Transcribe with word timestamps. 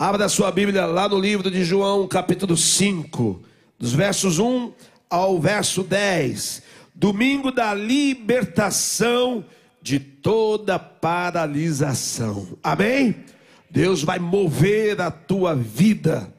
Abra 0.00 0.28
sua 0.28 0.52
Bíblia 0.52 0.86
lá 0.86 1.08
no 1.08 1.18
livro 1.18 1.50
de 1.50 1.64
João, 1.64 2.06
capítulo 2.06 2.56
5, 2.56 3.42
dos 3.76 3.92
versos 3.92 4.38
1 4.38 4.72
ao 5.10 5.40
verso 5.40 5.82
10. 5.82 6.62
Domingo 6.94 7.50
da 7.50 7.74
libertação 7.74 9.44
de 9.82 9.98
toda 9.98 10.78
paralisação. 10.78 12.46
Amém? 12.62 13.24
Deus 13.68 14.04
vai 14.04 14.20
mover 14.20 15.00
a 15.00 15.10
tua 15.10 15.56
vida 15.56 16.32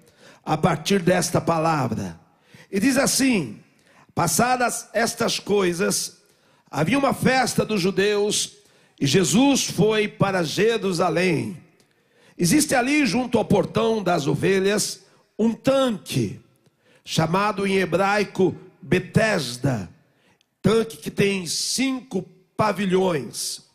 a 0.45 0.55
partir 0.55 1.01
desta 1.01 1.41
palavra. 1.41 2.17
E 2.71 2.79
diz 2.79 2.95
assim: 2.95 3.59
Passadas 4.15 4.87
estas 4.93 5.37
coisas, 5.37 6.21
havia 6.71 6.97
uma 6.97 7.13
festa 7.13 7.65
dos 7.65 7.81
judeus 7.81 8.53
e 8.97 9.05
Jesus 9.05 9.65
foi 9.65 10.07
para 10.07 10.43
Jerusalém. 10.43 11.57
Existe 12.41 12.73
ali, 12.73 13.05
junto 13.05 13.37
ao 13.37 13.43
portão 13.43 14.01
das 14.01 14.25
ovelhas, 14.25 15.01
um 15.37 15.53
tanque, 15.53 16.39
chamado 17.03 17.67
em 17.67 17.75
hebraico 17.75 18.55
Betesda, 18.81 19.93
tanque 20.61 20.95
que 20.95 21.11
tem 21.11 21.45
cinco 21.45 22.21
pavilhões. 22.55 23.67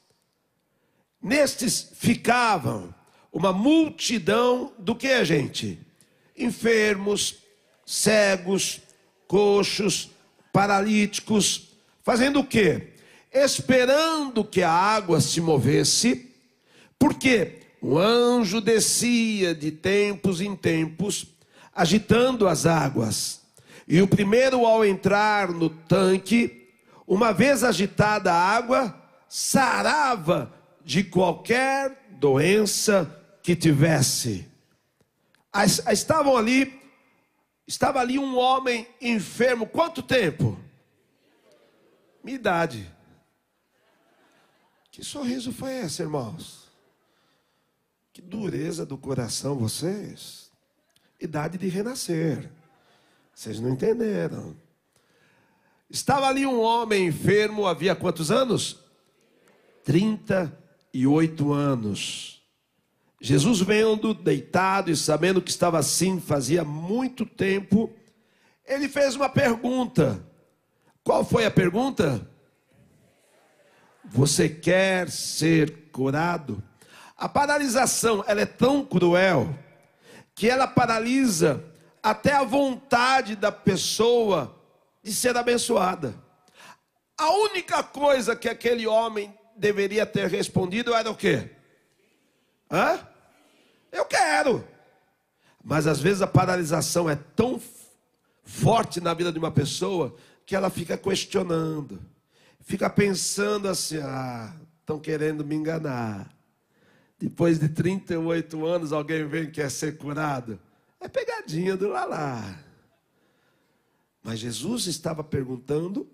Nestes 1.21 1.91
ficavam 1.95 2.95
uma 3.31 3.53
multidão 3.53 4.73
do 4.79 4.95
que, 4.95 5.23
gente? 5.27 5.79
Enfermos, 6.35 7.37
cegos, 7.85 8.81
coxos, 9.29 10.11
paralíticos, 10.51 11.69
fazendo 12.03 12.41
o 12.41 12.47
quê? 12.47 12.95
Esperando 13.31 14.43
que 14.43 14.63
a 14.63 14.71
água 14.71 15.21
se 15.21 15.39
movesse, 15.39 16.33
porque 16.99 17.64
o 17.87 17.99
anjo 17.99 18.63
descia 18.63 19.55
de 19.55 19.71
tempos 19.71 20.41
em 20.41 20.57
tempos, 20.57 21.27
agitando 21.71 22.49
as 22.49 22.65
águas. 22.65 23.43
E 23.87 24.01
o 24.01 24.09
primeiro, 24.09 24.65
ao 24.65 24.83
entrar 24.87 25.51
no 25.51 25.69
tanque, 25.69 26.67
uma 27.07 27.31
vez 27.31 27.63
agitada 27.63 28.33
a 28.33 28.39
água, 28.39 28.99
sarava 29.29 30.51
de 30.83 31.05
qualquer 31.05 32.07
doença 32.13 33.23
que 33.43 33.55
tivesse. 33.55 34.49
Estavam 35.93 36.39
ali, 36.39 36.81
estava 37.67 38.01
ali 38.01 38.19
um 38.19 38.39
homem 38.39 38.89
enfermo, 38.99 39.67
quanto 39.67 40.03
tempo? 40.03 40.59
Minha 42.25 42.37
idade. 42.37 42.91
Que 44.91 45.05
sorriso 45.05 45.53
foi 45.53 45.81
esse, 45.81 46.01
irmãos? 46.01 46.64
Que 48.15 48.23
dureza 48.23 48.87
do 48.87 48.97
coração 48.97 49.57
vocês. 49.57 50.49
Idade 51.21 51.59
de 51.59 51.67
renascer. 51.67 52.49
Vocês 53.35 53.59
não 53.59 53.71
entenderam. 53.71 54.57
Estava 55.91 56.29
ali 56.29 56.47
um 56.47 56.61
homem 56.61 57.09
enfermo, 57.09 57.67
havia 57.67 57.97
quantos 57.97 58.31
anos? 58.31 58.79
38 59.83 61.53
anos. 61.53 62.41
Jesus 63.21 63.61
vendo, 63.61 64.15
deitado 64.15 64.93
e 64.93 64.97
sabendo 64.97 65.43
que 65.43 65.51
estava 65.51 65.81
assim 65.81 66.21
fazia 66.21 66.65
muito 66.65 67.27
tempo, 67.27 67.93
ele 68.65 68.89
fez 68.89 69.17
uma 69.17 69.29
pergunta. 69.29 70.25
Qual 71.03 71.25
foi 71.25 71.47
a 71.47 71.51
pergunta? 71.51 72.31
Você 74.05 74.49
quer 74.49 75.11
ser 75.11 75.91
curado? 75.91 76.63
A 77.25 77.29
paralisação, 77.31 78.23
ela 78.27 78.43
é 78.43 78.45
tão 78.45 78.85
cruel 78.85 79.59
que 80.35 80.47
ela 80.47 80.67
paralisa 80.67 81.65
até 82.03 82.35
a 82.35 82.45
vontade 82.45 83.35
da 83.35 83.51
pessoa 83.51 84.55
de 85.03 85.11
ser 85.11 85.35
abençoada. 85.35 86.15
A 87.17 87.31
única 87.31 87.83
coisa 87.83 88.37
que 88.37 88.47
aquele 88.47 88.87
homem 88.87 89.35
deveria 89.57 90.05
ter 90.05 90.29
respondido 90.29 90.93
era 90.93 91.11
o 91.11 91.17
quê? 91.17 91.51
Hã? 92.71 93.01
Eu 93.91 94.05
quero. 94.05 94.63
Mas 95.65 95.87
às 95.87 96.01
vezes 96.01 96.21
a 96.21 96.27
paralisação 96.27 97.09
é 97.09 97.17
tão 97.17 97.59
forte 98.43 99.01
na 99.01 99.15
vida 99.15 99.33
de 99.33 99.39
uma 99.39 99.51
pessoa 99.51 100.15
que 100.45 100.55
ela 100.55 100.69
fica 100.69 100.99
questionando, 100.99 102.03
fica 102.61 102.91
pensando 102.91 103.67
assim: 103.67 103.97
ah, 103.97 104.55
estão 104.83 105.01
querendo 105.01 105.43
me 105.43 105.55
enganar. 105.55 106.34
Depois 107.19 107.59
de 107.59 107.69
38 107.69 108.67
anos, 108.67 108.93
alguém 108.93 109.27
vem 109.27 109.45
e 109.45 109.51
quer 109.51 109.71
ser 109.71 109.97
curado. 109.97 110.59
É 111.01 111.09
pegadinha 111.09 111.77
do 111.77 111.89
lalá. 111.89 112.59
Mas 114.23 114.41
Jesus 114.41 114.87
estava 114.87 115.23
perguntando 115.23 116.09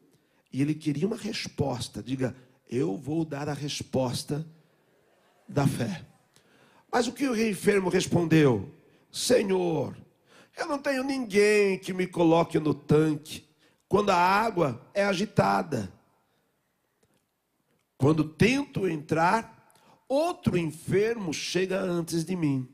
e 0.52 0.60
ele 0.60 0.74
queria 0.74 1.06
uma 1.06 1.16
resposta. 1.16 2.02
Diga, 2.02 2.36
eu 2.68 2.96
vou 2.96 3.24
dar 3.24 3.48
a 3.48 3.54
resposta 3.54 4.46
da 5.48 5.66
fé. 5.66 6.04
Mas 6.90 7.06
o 7.06 7.12
que 7.12 7.28
o 7.28 7.48
enfermo 7.48 7.88
respondeu? 7.88 8.68
Senhor, 9.10 9.96
eu 10.56 10.66
não 10.66 10.78
tenho 10.78 11.04
ninguém 11.04 11.78
que 11.78 11.92
me 11.92 12.06
coloque 12.06 12.58
no 12.58 12.74
tanque 12.74 13.48
quando 13.88 14.10
a 14.10 14.16
água 14.16 14.80
é 14.92 15.04
agitada. 15.04 15.92
Quando 17.96 18.24
tento 18.24 18.88
entrar, 18.88 19.59
outro 20.10 20.58
enfermo 20.58 21.32
chega 21.32 21.80
antes 21.80 22.24
de 22.24 22.34
mim. 22.34 22.68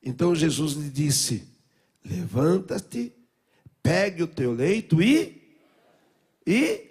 Então 0.00 0.32
Jesus 0.32 0.74
lhe 0.74 0.88
disse: 0.88 1.42
Levanta-te, 2.04 3.12
pegue 3.82 4.22
o 4.22 4.28
teu 4.28 4.52
leito 4.52 5.02
e 5.02 5.42
e 6.46 6.88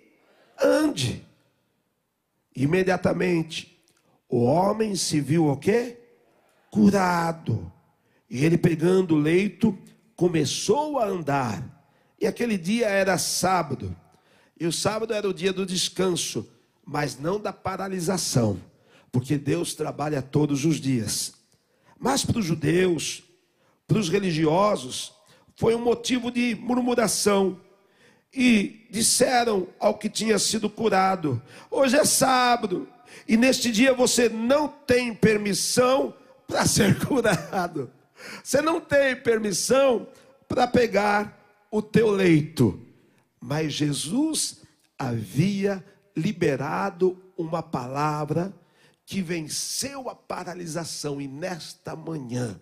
ande. 0.61 1.25
Imediatamente 2.53 3.81
o 4.27 4.43
homem 4.43 4.95
se 4.95 5.21
viu 5.21 5.47
o 5.47 5.55
quê? 5.55 5.97
Curado. 6.69 7.71
E 8.29 8.43
ele 8.43 8.57
pegando 8.57 9.15
o 9.15 9.19
leito 9.19 9.77
começou 10.17 10.99
a 10.99 11.07
andar. 11.07 11.63
E 12.19 12.27
aquele 12.27 12.57
dia 12.57 12.87
era 12.87 13.17
sábado. 13.17 13.95
E 14.59 14.65
o 14.65 14.71
sábado 14.73 15.13
era 15.13 15.27
o 15.27 15.33
dia 15.33 15.53
do 15.53 15.65
descanso, 15.65 16.49
mas 16.85 17.17
não 17.17 17.39
da 17.39 17.53
paralisação 17.53 18.59
porque 19.15 19.37
Deus 19.37 19.73
trabalha 19.73 20.21
todos 20.21 20.65
os 20.65 20.75
dias. 20.75 21.35
Mas 21.97 22.25
para 22.25 22.39
os 22.39 22.45
judeus, 22.45 23.23
para 23.87 23.97
os 23.97 24.09
religiosos, 24.09 25.13
foi 25.55 25.73
um 25.73 25.79
motivo 25.79 26.29
de 26.29 26.53
murmuração. 26.53 27.57
E 28.33 28.85
disseram 28.91 29.69
ao 29.79 29.97
que 29.97 30.09
tinha 30.09 30.37
sido 30.37 30.69
curado: 30.69 31.41
Hoje 31.71 31.95
é 31.95 32.03
sábado, 32.03 32.89
e 33.25 33.37
neste 33.37 33.71
dia 33.71 33.93
você 33.93 34.27
não 34.27 34.67
tem 34.67 35.15
permissão 35.15 36.13
para 36.45 36.65
ser 36.67 36.99
curado. 36.99 37.89
Você 38.43 38.61
não 38.61 38.81
tem 38.81 39.15
permissão 39.15 40.09
para 40.45 40.67
pegar 40.67 41.41
o 41.71 41.81
teu 41.81 42.11
leito. 42.11 42.85
Mas 43.39 43.71
Jesus 43.71 44.61
havia 44.99 45.81
liberado 46.17 47.17
uma 47.37 47.63
palavra 47.63 48.53
que 49.05 49.21
venceu 49.21 50.09
a 50.09 50.15
paralisação, 50.15 51.21
e 51.21 51.27
nesta 51.27 51.95
manhã 51.95 52.59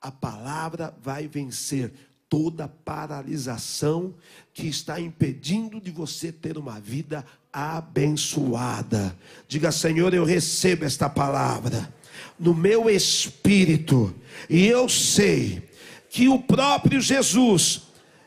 a 0.00 0.10
palavra 0.10 0.94
vai 1.02 1.26
vencer 1.26 1.92
toda 2.28 2.68
paralisação 2.68 4.14
que 4.52 4.68
está 4.68 5.00
impedindo 5.00 5.80
de 5.80 5.90
você 5.90 6.30
ter 6.30 6.58
uma 6.58 6.78
vida 6.78 7.24
abençoada. 7.52 9.16
Diga, 9.48 9.72
Senhor, 9.72 10.12
eu 10.12 10.24
recebo 10.24 10.84
esta 10.84 11.08
palavra 11.08 11.92
no 12.38 12.54
meu 12.54 12.90
espírito, 12.90 14.14
e 14.48 14.66
eu 14.66 14.88
sei 14.88 15.68
que 16.10 16.28
o 16.28 16.38
próprio 16.38 17.00
Jesus, 17.00 17.82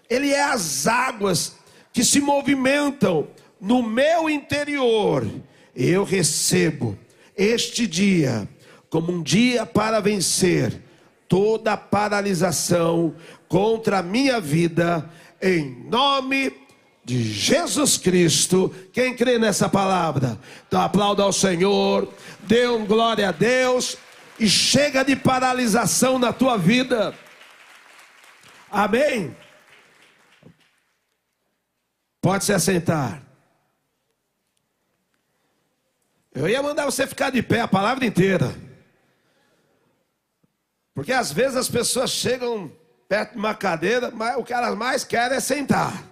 ele 0.10 0.32
é 0.32 0.44
as 0.44 0.88
águas 0.88 1.56
que 1.94 2.04
se 2.04 2.20
movimentam 2.20 3.28
no 3.60 3.84
meu 3.84 4.30
interior. 4.30 5.30
Eu 5.76 6.04
recebo 6.04 6.98
este 7.42 7.88
dia 7.88 8.48
como 8.88 9.12
um 9.12 9.24
dia 9.24 9.66
para 9.66 10.00
vencer 10.00 10.80
toda 11.28 11.76
paralisação 11.78 13.16
contra 13.48 14.00
a 14.00 14.04
minha 14.04 14.40
vida, 14.40 15.10
em 15.42 15.88
nome 15.90 16.54
de 17.04 17.24
Jesus 17.24 17.98
Cristo. 17.98 18.74
Quem 18.94 19.16
crê 19.16 19.40
nessa 19.40 19.68
palavra? 19.68 20.38
Então 20.68 20.82
aplauda 20.82 21.24
ao 21.24 21.34
Senhor, 21.34 22.14
dê 22.44 22.68
um 22.68 22.86
glória 22.86 23.30
a 23.30 23.32
Deus 23.32 23.98
e 24.38 24.48
chega 24.48 25.04
de 25.04 25.16
paralisação 25.16 26.20
na 26.20 26.32
tua 26.32 26.58
vida. 26.58 27.16
Amém? 28.70 29.36
Pode 32.22 32.44
se 32.44 32.54
assentar. 32.54 33.31
Eu 36.34 36.48
ia 36.48 36.64
mandar 36.64 36.86
você 36.86 37.06
ficar 37.06 37.30
de 37.30 37.42
pé 37.44 37.62
a 37.62 37.68
palavra 37.68 38.06
inteira. 38.06 38.56
Porque 40.94 41.12
às 41.12 41.32
vezes 41.32 41.58
as 41.58 41.70
pessoas 41.70 42.10
chegam 42.12 42.72
perto 43.08 43.34
de 43.34 43.38
uma 43.38 43.54
cadeira, 43.54 44.12
mas 44.12 44.38
o 44.38 44.44
que 44.44 44.54
elas 44.54 44.78
mais 44.78 45.04
querem 45.04 45.38
é 45.38 45.40
sentar. 45.42 46.04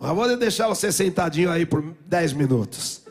Mas 0.00 0.14
vou 0.14 0.36
deixar 0.36 0.68
você 0.68 0.90
sentadinho 0.90 1.50
aí 1.50 1.66
por 1.66 1.82
10 2.06 2.32
minutos. 2.32 3.02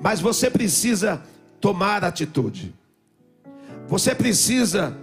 Mas 0.00 0.20
você 0.20 0.50
precisa 0.50 1.22
tomar 1.60 2.04
atitude. 2.04 2.74
Você 3.86 4.14
precisa 4.14 4.96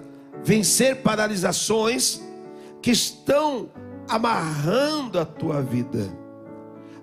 vencer 0.44 0.98
paralisações 0.98 2.22
que 2.82 2.92
estão 2.92 3.70
amarrando 4.08 5.20
a 5.20 5.26
tua 5.26 5.62
vida. 5.62 6.08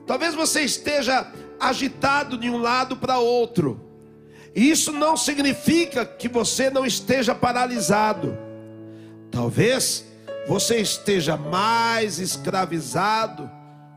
Talvez 0.06 0.34
você 0.34 0.62
esteja 0.62 1.30
agitado 1.62 2.36
de 2.36 2.50
um 2.50 2.58
lado 2.58 2.96
para 2.96 3.18
outro. 3.18 3.80
Isso 4.54 4.92
não 4.92 5.16
significa 5.16 6.04
que 6.04 6.28
você 6.28 6.68
não 6.68 6.84
esteja 6.84 7.34
paralisado. 7.34 8.36
Talvez 9.30 10.04
você 10.46 10.76
esteja 10.78 11.34
mais 11.36 12.18
escravizado 12.18 13.50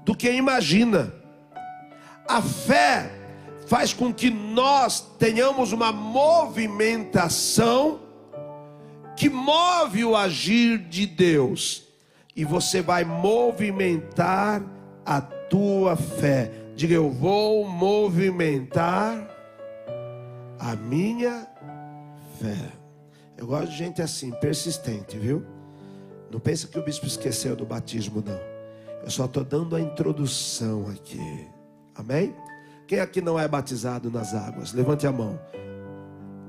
do 0.06 0.15
que 0.15 0.31
imagina. 0.31 1.13
A 2.27 2.41
fé 2.41 3.12
faz 3.67 3.94
com 3.94 4.13
que 4.13 4.29
nós 4.29 5.01
tenhamos 5.17 5.73
uma 5.73 5.91
movimentação 5.91 8.00
que 9.17 9.29
move 9.29 10.06
o 10.06 10.15
agir 10.15 10.77
de 10.77 11.07
Deus. 11.07 11.83
E 12.35 12.45
você 12.45 12.81
vai 12.81 13.03
movimentar 13.03 14.62
a 15.06 15.21
tua 15.21 15.95
fé. 15.95 16.64
Diga, 16.75 16.94
eu 16.94 17.10
vou 17.10 17.66
movimentar 17.66 19.25
a 20.60 20.75
minha 20.75 21.48
fé. 22.38 22.74
Eu 23.38 23.48
gosto 23.48 23.72
de 23.72 23.77
gente 23.77 24.01
assim, 24.01 24.31
persistente, 24.42 25.18
viu? 25.18 25.45
Não 26.30 26.38
pensa 26.38 26.68
que 26.68 26.77
o 26.77 26.83
bispo 26.83 27.06
esqueceu 27.06 27.56
do 27.56 27.66
batismo, 27.66 28.22
não. 28.25 28.39
Eu 29.01 29.10
só 29.10 29.24
estou 29.24 29.45
dando 29.45 29.74
a 29.74 29.80
introdução 29.80 30.89
aqui. 30.89 31.48
Amém? 31.95 32.36
Quem 32.88 33.00
aqui 33.00 33.22
não 33.22 33.39
é 33.39 33.48
batizado 33.48 34.12
nas 34.12 34.33
águas? 34.33 34.74
Levante 34.74 35.07
a 35.07 35.13
mão. 35.13 35.39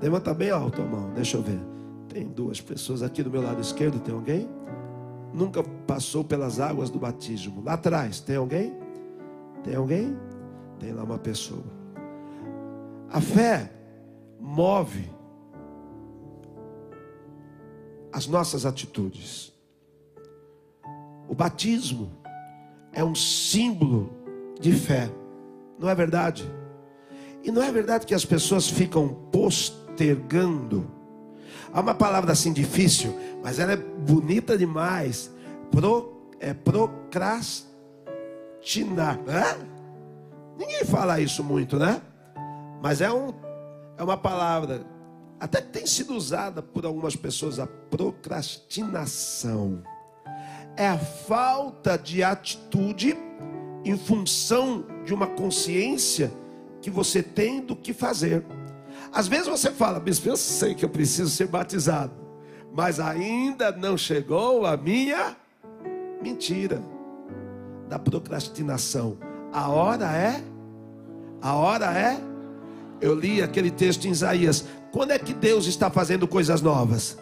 Levanta 0.03 0.35
bem 0.35 0.51
alto 0.51 0.83
a 0.83 0.85
mão, 0.85 1.13
deixa 1.15 1.37
eu 1.37 1.43
ver. 1.43 1.61
Tem 2.09 2.27
duas 2.27 2.61
pessoas 2.61 3.01
aqui 3.01 3.23
do 3.23 3.31
meu 3.31 3.43
lado 3.43 3.61
esquerdo, 3.61 4.01
tem 4.01 4.13
alguém? 4.13 4.49
Nunca 5.33 5.63
passou 5.87 6.25
pelas 6.25 6.59
águas 6.59 6.91
do 6.91 6.99
batismo. 6.99 7.63
Lá 7.63 7.75
atrás, 7.75 8.19
tem 8.19 8.37
alguém? 8.37 8.86
Tem 9.67 9.75
alguém? 9.75 10.17
Tem 10.79 10.93
lá 10.93 11.03
uma 11.03 11.19
pessoa. 11.19 11.65
A 13.11 13.21
fé 13.21 13.73
move 14.39 15.11
as 18.13 18.29
nossas 18.29 18.65
atitudes. 18.65 19.53
O 21.29 21.35
batismo 21.35 22.13
é 22.93 23.05
um 23.05 23.15
símbolo 23.15 24.11
de 24.61 24.73
fé, 24.73 25.11
não 25.79 25.89
é 25.89 25.95
verdade? 25.95 26.49
E 27.43 27.51
não 27.51 27.63
é 27.63 27.71
verdade 27.71 28.07
que 28.07 28.15
as 28.15 28.25
pessoas 28.25 28.69
ficam 28.69 29.09
postergando. 29.33 30.89
Há 31.73 31.81
uma 31.81 31.95
palavra 31.95 32.33
assim 32.33 32.53
difícil, 32.53 33.13
mas 33.43 33.59
ela 33.59 33.73
é 33.73 33.77
bonita 33.77 34.57
demais. 34.57 35.31
Pro, 35.73 36.31
é 36.39 36.55
procrastinar. 36.55 37.76
Né? 39.25 39.45
Ninguém 40.59 40.85
fala 40.85 41.21
isso 41.21 41.45
muito, 41.45 41.79
né? 41.79 42.03
Mas 42.83 43.01
é, 43.01 43.13
um, 43.13 43.33
é 43.97 44.03
uma 44.03 44.17
palavra, 44.17 44.85
até 45.39 45.63
que 45.63 45.69
tem 45.69 45.87
sido 45.87 46.15
usada 46.15 46.61
por 46.61 46.85
algumas 46.85 47.15
pessoas, 47.15 47.61
a 47.61 47.67
procrastinação 47.67 49.85
é 50.77 50.89
a 50.89 50.99
falta 50.99 51.97
de 51.97 52.25
atitude 52.25 53.17
em 53.85 53.97
função 53.97 54.85
de 55.05 55.15
uma 55.15 55.29
consciência 55.29 56.33
que 56.83 56.91
você 56.91 57.23
tem 57.23 57.61
do 57.61 57.77
que 57.77 57.95
fazer. 57.95 58.45
Às 59.13 59.29
vezes 59.29 59.47
você 59.47 59.71
fala, 59.71 60.01
bispo, 60.01 60.29
eu 60.29 60.37
sei 60.37 60.75
que 60.75 60.85
eu 60.85 60.89
preciso 60.89 61.31
ser 61.31 61.47
batizado, 61.47 62.13
mas 62.75 62.99
ainda 62.99 63.71
não 63.71 63.97
chegou 63.97 64.67
a 64.67 64.77
minha 64.77 65.37
mentira 66.21 66.96
da 67.89 67.99
procrastinação. 67.99 69.17
A 69.53 69.69
hora 69.69 70.13
é, 70.13 70.43
a 71.41 71.55
hora 71.55 71.97
é. 71.97 72.21
Eu 73.01 73.15
li 73.15 73.43
aquele 73.43 73.71
texto 73.71 74.07
em 74.07 74.11
Isaías. 74.11 74.67
Quando 74.91 75.11
é 75.11 75.19
que 75.19 75.35
Deus 75.35 75.67
está 75.67 75.91
fazendo 75.91 76.27
coisas 76.27 76.63
novas? 76.63 77.19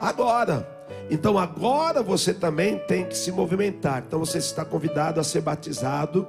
Agora. 0.00 0.74
Então 1.10 1.38
agora 1.38 2.02
você 2.02 2.32
também 2.32 2.78
tem 2.86 3.04
que 3.04 3.16
se 3.16 3.30
movimentar. 3.30 4.04
Então 4.06 4.18
você 4.18 4.38
está 4.38 4.64
convidado 4.64 5.20
a 5.20 5.24
ser 5.24 5.40
batizado. 5.40 6.26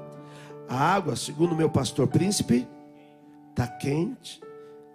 A 0.68 0.76
água, 0.76 1.16
segundo 1.16 1.56
meu 1.56 1.70
pastor 1.70 2.08
príncipe, 2.08 2.68
está 3.52 3.68
quente. 3.68 4.42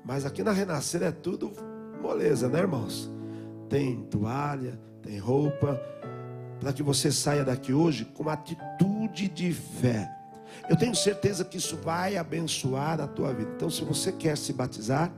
Mas 0.05 0.27
aqui 0.27 0.43
na 0.43 0.53
Renascer 0.53 1.03
é 1.03 1.11
tudo 1.11 1.53
moleza, 2.01 2.49
né, 2.49 2.59
irmãos? 2.59 3.11
Tem 3.69 4.03
toalha, 4.03 4.79
tem 5.01 5.19
roupa. 5.19 5.81
Para 6.63 6.73
que 6.73 6.81
você 6.81 7.11
saia 7.11 7.45
daqui 7.45 7.73
hoje 7.73 8.05
com 8.05 8.23
uma 8.23 8.35
atitude 8.35 9.29
de 9.29 9.53
fé. 9.53 10.09
Eu 10.71 10.77
tenho 10.77 10.95
certeza 10.95 11.45
que 11.45 11.57
isso 11.57 11.77
vai 11.77 12.17
abençoar 12.17 13.01
a 13.01 13.09
tua 13.09 13.35
vida. 13.35 13.51
Então, 13.57 13.69
se 13.69 13.83
você 13.83 14.13
quer 14.13 14.39
se 14.39 14.53
batizar, 14.53 15.13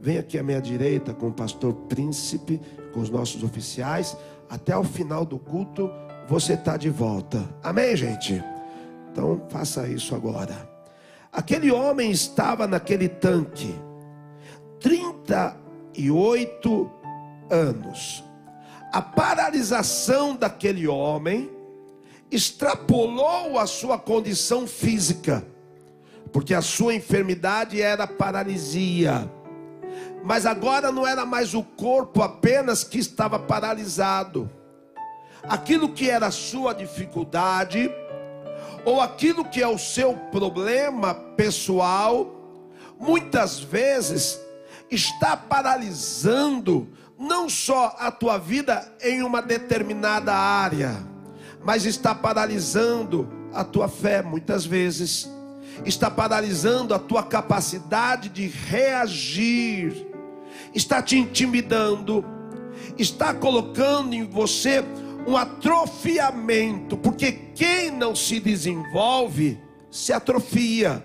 vem 0.00 0.18
aqui 0.18 0.36
à 0.36 0.42
minha 0.42 0.60
direita 0.60 1.14
com 1.14 1.28
o 1.28 1.32
pastor 1.32 1.72
príncipe 1.88 2.60
com 2.92 2.98
os 2.98 3.10
nossos 3.10 3.44
oficiais. 3.44 4.16
Até 4.50 4.76
o 4.76 4.82
final 4.82 5.24
do 5.24 5.38
culto, 5.38 5.88
você 6.26 6.54
está 6.54 6.76
de 6.76 6.90
volta. 6.90 7.48
Amém, 7.62 7.94
gente? 7.94 8.42
Então, 9.12 9.46
faça 9.50 9.86
isso 9.86 10.16
agora. 10.16 10.68
Aquele 11.30 11.70
homem 11.70 12.10
estava 12.10 12.66
naquele 12.66 13.08
tanque, 13.08 13.72
38 14.80 16.90
anos. 17.48 18.24
A 18.92 19.02
paralisação 19.02 20.34
daquele 20.34 20.86
homem 20.86 21.50
extrapolou 22.30 23.58
a 23.58 23.66
sua 23.66 23.98
condição 23.98 24.66
física, 24.66 25.46
porque 26.32 26.54
a 26.54 26.62
sua 26.62 26.94
enfermidade 26.94 27.80
era 27.80 28.06
paralisia 28.06 29.30
mas 30.22 30.46
agora 30.46 30.90
não 30.90 31.06
era 31.06 31.24
mais 31.24 31.54
o 31.54 31.62
corpo 31.62 32.22
apenas 32.22 32.84
que 32.84 32.98
estava 32.98 33.38
paralisado. 33.38 34.50
Aquilo 35.42 35.90
que 35.90 36.10
era 36.10 36.26
a 36.26 36.30
sua 36.30 36.74
dificuldade, 36.74 37.90
ou 38.84 39.00
aquilo 39.00 39.44
que 39.44 39.62
é 39.62 39.68
o 39.68 39.78
seu 39.78 40.14
problema 40.30 41.14
pessoal, 41.14 42.34
muitas 42.98 43.58
vezes 43.58 44.38
está 44.90 45.36
paralisando 45.36 46.88
não 47.18 47.48
só 47.48 47.96
a 47.98 48.10
tua 48.10 48.38
vida 48.38 48.92
em 49.02 49.22
uma 49.22 49.42
determinada 49.42 50.34
área, 50.34 50.96
mas 51.64 51.84
está 51.84 52.14
paralisando 52.14 53.28
a 53.52 53.64
tua 53.64 53.88
fé 53.88 54.22
muitas 54.22 54.64
vezes, 54.64 55.28
está 55.84 56.10
paralisando 56.10 56.94
a 56.94 56.98
tua 56.98 57.22
capacidade 57.22 58.28
de 58.28 58.46
reagir 58.46 60.08
está 60.74 61.02
te 61.02 61.16
intimidando, 61.16 62.24
está 62.96 63.34
colocando 63.34 64.14
em 64.14 64.24
você 64.24 64.84
um 65.26 65.36
atrofiamento, 65.36 66.96
porque 66.96 67.32
quem 67.54 67.90
não 67.90 68.14
se 68.14 68.40
desenvolve 68.40 69.58
se 69.90 70.12
atrofia. 70.12 71.02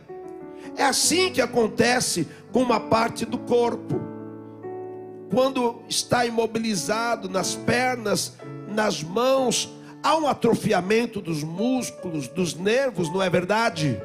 É 0.78 0.84
assim 0.84 1.32
que 1.32 1.42
acontece 1.42 2.28
com 2.52 2.62
uma 2.62 2.80
parte 2.80 3.26
do 3.26 3.38
corpo. 3.38 4.02
Quando 5.34 5.82
está 5.90 6.28
imobilizado 6.28 7.28
nas 7.28 7.56
pernas, 7.56 8.34
nas 8.68 9.02
mãos, 9.02 9.68
há 10.04 10.16
um 10.16 10.28
atrofiamento 10.28 11.20
dos 11.20 11.44
músculos, 11.44 12.28
dos 12.28 12.54
nervos, 12.54 13.12
não 13.12 13.20
é 13.20 13.32
verdade? 13.32 14.00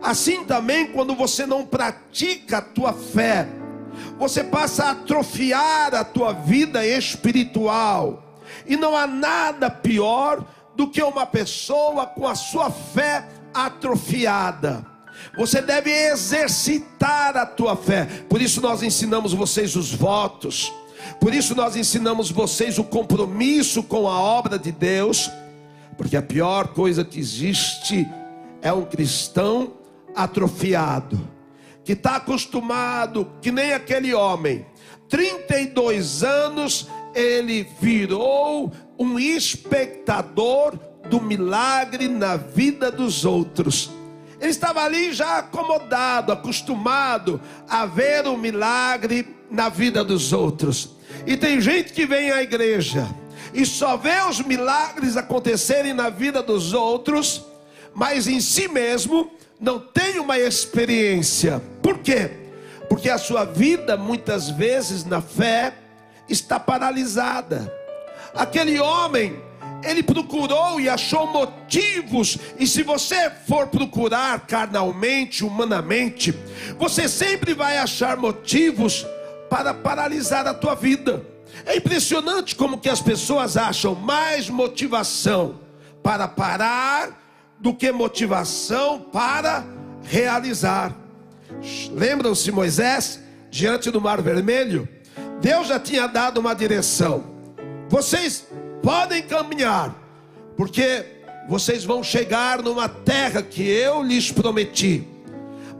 Assim 0.00 0.44
também 0.44 0.92
quando 0.92 1.16
você 1.16 1.44
não 1.44 1.66
pratica 1.66 2.58
a 2.58 2.62
tua 2.62 2.92
fé, 2.92 3.48
você 4.16 4.44
passa 4.44 4.84
a 4.84 4.90
atrofiar 4.92 5.92
a 5.92 6.04
tua 6.04 6.32
vida 6.32 6.86
espiritual. 6.86 8.22
E 8.64 8.76
não 8.76 8.96
há 8.96 9.08
nada 9.08 9.68
pior 9.68 10.44
do 10.76 10.88
que 10.88 11.02
uma 11.02 11.26
pessoa 11.26 12.06
com 12.06 12.28
a 12.28 12.36
sua 12.36 12.70
fé 12.70 13.26
atrofiada. 13.52 14.86
Você 15.36 15.62
deve 15.62 15.90
exercitar 15.90 17.36
a 17.36 17.46
tua 17.46 17.76
fé. 17.76 18.06
Por 18.28 18.42
isso 18.42 18.60
nós 18.60 18.82
ensinamos 18.82 19.32
vocês 19.32 19.76
os 19.76 19.92
votos. 19.92 20.72
Por 21.20 21.34
isso 21.34 21.54
nós 21.54 21.76
ensinamos 21.76 22.30
vocês 22.30 22.78
o 22.78 22.84
compromisso 22.84 23.82
com 23.82 24.08
a 24.08 24.18
obra 24.18 24.58
de 24.58 24.72
Deus. 24.72 25.30
Porque 25.96 26.16
a 26.16 26.22
pior 26.22 26.68
coisa 26.68 27.04
que 27.04 27.18
existe 27.18 28.06
é 28.62 28.72
um 28.72 28.84
cristão 28.84 29.74
atrofiado 30.14 31.20
que 31.84 31.92
está 31.92 32.16
acostumado, 32.16 33.32
que 33.40 33.50
nem 33.50 33.72
aquele 33.72 34.14
homem, 34.14 34.64
32 35.08 36.22
anos 36.22 36.86
ele 37.14 37.66
virou 37.80 38.72
um 38.98 39.18
espectador 39.18 40.78
do 41.08 41.20
milagre 41.20 42.06
na 42.06 42.36
vida 42.36 42.92
dos 42.92 43.24
outros. 43.24 43.90
Ele 44.40 44.50
estava 44.50 44.82
ali 44.82 45.12
já 45.12 45.38
acomodado, 45.38 46.32
acostumado 46.32 47.40
a 47.68 47.84
ver 47.84 48.26
o 48.26 48.36
milagre 48.36 49.36
na 49.50 49.68
vida 49.68 50.02
dos 50.02 50.32
outros. 50.32 50.96
E 51.26 51.36
tem 51.36 51.60
gente 51.60 51.92
que 51.92 52.06
vem 52.06 52.30
à 52.30 52.42
igreja 52.42 53.06
e 53.52 53.66
só 53.66 53.96
vê 53.96 54.22
os 54.28 54.40
milagres 54.40 55.16
acontecerem 55.16 55.92
na 55.92 56.08
vida 56.08 56.42
dos 56.42 56.72
outros, 56.72 57.44
mas 57.94 58.26
em 58.26 58.40
si 58.40 58.68
mesmo 58.68 59.30
não 59.58 59.78
tem 59.78 60.18
uma 60.18 60.38
experiência. 60.38 61.60
Por 61.82 61.98
quê? 61.98 62.30
Porque 62.88 63.10
a 63.10 63.18
sua 63.18 63.44
vida, 63.44 63.96
muitas 63.96 64.48
vezes 64.48 65.04
na 65.04 65.20
fé, 65.20 65.74
está 66.28 66.58
paralisada. 66.58 67.72
Aquele 68.34 68.78
homem, 68.80 69.42
ele 69.82 70.02
procurou 70.02 70.80
e 70.80 70.88
achou 70.88 71.26
motivos, 71.26 72.38
e 72.58 72.66
se 72.66 72.82
você 72.82 73.30
for 73.46 73.68
procurar 73.68 74.40
carnalmente, 74.46 75.44
humanamente, 75.44 76.34
você 76.78 77.08
sempre 77.08 77.54
vai 77.54 77.78
achar 77.78 78.16
motivos 78.16 79.06
para 79.48 79.72
paralisar 79.72 80.46
a 80.46 80.54
tua 80.54 80.74
vida. 80.74 81.24
É 81.66 81.76
impressionante 81.76 82.54
como 82.54 82.78
que 82.78 82.88
as 82.88 83.00
pessoas 83.00 83.56
acham 83.56 83.94
mais 83.94 84.48
motivação 84.48 85.60
para 86.02 86.28
parar 86.28 87.20
do 87.58 87.74
que 87.74 87.90
motivação 87.92 89.00
para 89.00 89.64
realizar. 90.02 90.94
Lembram-se 91.92 92.50
Moisés 92.52 93.20
diante 93.50 93.90
do 93.90 94.00
Mar 94.00 94.22
Vermelho? 94.22 94.88
Deus 95.40 95.66
já 95.66 95.80
tinha 95.80 96.06
dado 96.06 96.38
uma 96.38 96.54
direção. 96.54 97.24
Vocês 97.88 98.46
podem 98.82 99.22
caminhar, 99.22 99.94
porque 100.56 101.04
vocês 101.48 101.84
vão 101.84 102.02
chegar 102.02 102.62
numa 102.62 102.88
terra 102.88 103.42
que 103.42 103.62
eu 103.62 104.02
lhes 104.02 104.30
prometi. 104.30 105.06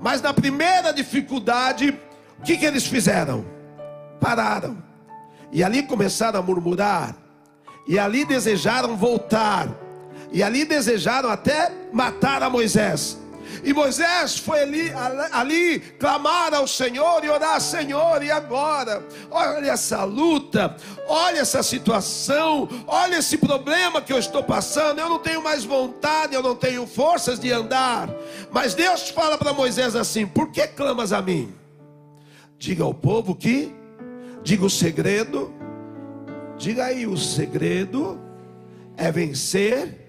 Mas 0.00 0.22
na 0.22 0.32
primeira 0.32 0.92
dificuldade, 0.92 1.90
o 2.38 2.42
que, 2.42 2.56
que 2.56 2.64
eles 2.64 2.86
fizeram? 2.86 3.44
Pararam. 4.18 4.82
E 5.52 5.62
ali 5.62 5.82
começaram 5.82 6.40
a 6.40 6.42
murmurar. 6.42 7.14
E 7.86 7.98
ali 7.98 8.24
desejaram 8.24 8.96
voltar. 8.96 9.68
E 10.32 10.42
ali 10.42 10.64
desejaram 10.64 11.28
até 11.28 11.70
matar 11.92 12.42
a 12.42 12.48
Moisés. 12.48 13.19
E 13.62 13.72
Moisés 13.72 14.38
foi 14.38 14.60
ali, 14.60 14.92
ali 15.32 15.80
clamar 15.98 16.54
ao 16.54 16.66
Senhor 16.66 17.24
e 17.24 17.28
orar: 17.28 17.60
Senhor, 17.60 18.22
e 18.22 18.30
agora? 18.30 19.06
Olha 19.30 19.70
essa 19.70 20.04
luta, 20.04 20.76
olha 21.06 21.40
essa 21.40 21.62
situação, 21.62 22.68
olha 22.86 23.16
esse 23.16 23.36
problema 23.36 24.00
que 24.00 24.12
eu 24.12 24.18
estou 24.18 24.42
passando. 24.42 24.98
Eu 24.98 25.08
não 25.08 25.18
tenho 25.18 25.42
mais 25.42 25.64
vontade, 25.64 26.34
eu 26.34 26.42
não 26.42 26.54
tenho 26.54 26.86
forças 26.86 27.38
de 27.38 27.52
andar. 27.52 28.08
Mas 28.50 28.74
Deus 28.74 29.10
fala 29.10 29.36
para 29.36 29.52
Moisés 29.52 29.94
assim: 29.94 30.26
Por 30.26 30.50
que 30.50 30.66
clamas 30.66 31.12
a 31.12 31.20
mim? 31.20 31.54
Diga 32.58 32.84
ao 32.84 32.92
povo 32.92 33.34
que, 33.34 33.74
diga 34.42 34.64
o 34.64 34.70
segredo, 34.70 35.52
diga 36.58 36.86
aí: 36.86 37.06
o 37.06 37.16
segredo 37.16 38.20
é 38.96 39.10
vencer 39.10 40.00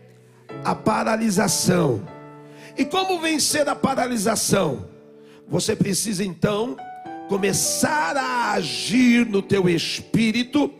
a 0.63 0.75
paralisação 0.75 2.05
e 2.81 2.85
como 2.85 3.19
vencer 3.19 3.69
a 3.69 3.75
paralisação? 3.75 4.87
Você 5.47 5.75
precisa 5.75 6.23
então 6.23 6.75
começar 7.29 8.17
a 8.17 8.53
agir 8.53 9.23
no 9.27 9.43
teu 9.43 9.69
espírito 9.69 10.73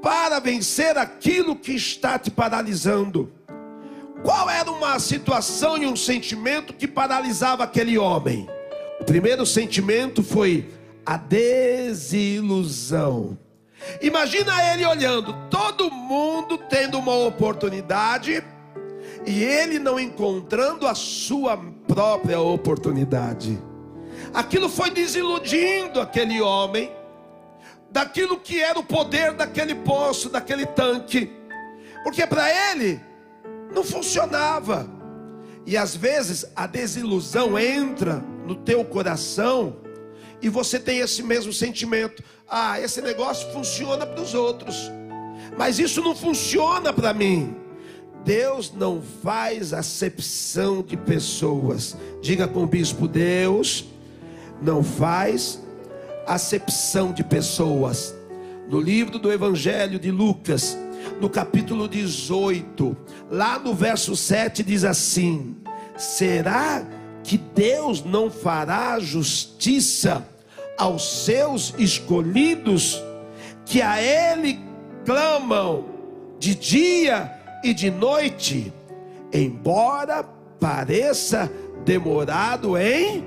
para 0.00 0.38
vencer 0.38 0.96
aquilo 0.96 1.56
que 1.56 1.72
está 1.72 2.16
te 2.16 2.30
paralisando. 2.30 3.32
Qual 4.22 4.48
era 4.48 4.70
uma 4.70 5.00
situação 5.00 5.76
e 5.76 5.84
um 5.84 5.96
sentimento 5.96 6.72
que 6.72 6.86
paralisava 6.86 7.64
aquele 7.64 7.98
homem? 7.98 8.48
O 9.00 9.04
primeiro 9.04 9.44
sentimento 9.44 10.22
foi 10.22 10.70
a 11.04 11.16
desilusão. 11.16 12.56
Imagina 14.00 14.72
ele 14.72 14.86
olhando, 14.86 15.34
todo 15.50 15.90
mundo 15.90 16.56
tendo 16.56 16.96
uma 17.00 17.14
oportunidade 17.14 18.44
e 19.26 19.42
ele 19.42 19.80
não 19.80 19.98
encontrando 19.98 20.86
a 20.86 20.94
sua 20.94 21.56
própria 21.88 22.40
oportunidade. 22.40 23.58
Aquilo 24.32 24.68
foi 24.68 24.90
desiludindo 24.90 26.00
aquele 26.00 26.40
homem 26.40 26.92
daquilo 27.90 28.38
que 28.38 28.60
era 28.60 28.78
o 28.78 28.84
poder 28.84 29.32
daquele 29.32 29.74
poço, 29.74 30.28
daquele 30.28 30.64
tanque, 30.64 31.32
porque 32.04 32.24
para 32.24 32.48
ele 32.70 33.00
não 33.74 33.82
funcionava. 33.82 34.88
E 35.66 35.76
às 35.76 35.96
vezes 35.96 36.46
a 36.54 36.68
desilusão 36.68 37.58
entra 37.58 38.22
no 38.46 38.54
teu 38.54 38.84
coração 38.84 39.76
e 40.40 40.48
você 40.48 40.78
tem 40.78 40.98
esse 41.00 41.24
mesmo 41.24 41.52
sentimento: 41.52 42.22
ah, 42.48 42.80
esse 42.80 43.02
negócio 43.02 43.50
funciona 43.52 44.06
para 44.06 44.22
os 44.22 44.34
outros, 44.34 44.88
mas 45.58 45.80
isso 45.80 46.00
não 46.00 46.14
funciona 46.14 46.92
para 46.92 47.12
mim. 47.12 47.65
Deus 48.26 48.72
não 48.74 49.00
faz 49.22 49.72
acepção 49.72 50.82
de 50.82 50.96
pessoas. 50.96 51.96
Diga 52.20 52.48
com 52.48 52.64
o 52.64 52.66
bispo: 52.66 53.06
Deus 53.06 53.84
não 54.60 54.82
faz 54.82 55.62
acepção 56.26 57.12
de 57.12 57.22
pessoas. 57.22 58.12
No 58.68 58.80
livro 58.80 59.20
do 59.20 59.32
Evangelho 59.32 59.96
de 59.96 60.10
Lucas, 60.10 60.76
no 61.20 61.30
capítulo 61.30 61.86
18, 61.86 62.96
lá 63.30 63.60
no 63.60 63.72
verso 63.72 64.16
7 64.16 64.64
diz 64.64 64.82
assim: 64.82 65.54
Será 65.96 66.84
que 67.22 67.38
Deus 67.38 68.04
não 68.04 68.28
fará 68.28 68.98
justiça 68.98 70.26
aos 70.76 71.24
seus 71.24 71.72
escolhidos 71.78 73.00
que 73.64 73.80
a 73.80 74.02
Ele 74.02 74.58
clamam 75.04 75.84
de 76.40 76.56
dia 76.56 77.35
e 77.66 77.74
de 77.74 77.90
noite, 77.90 78.72
embora 79.32 80.22
pareça 80.60 81.50
demorado 81.84 82.78
em 82.78 83.24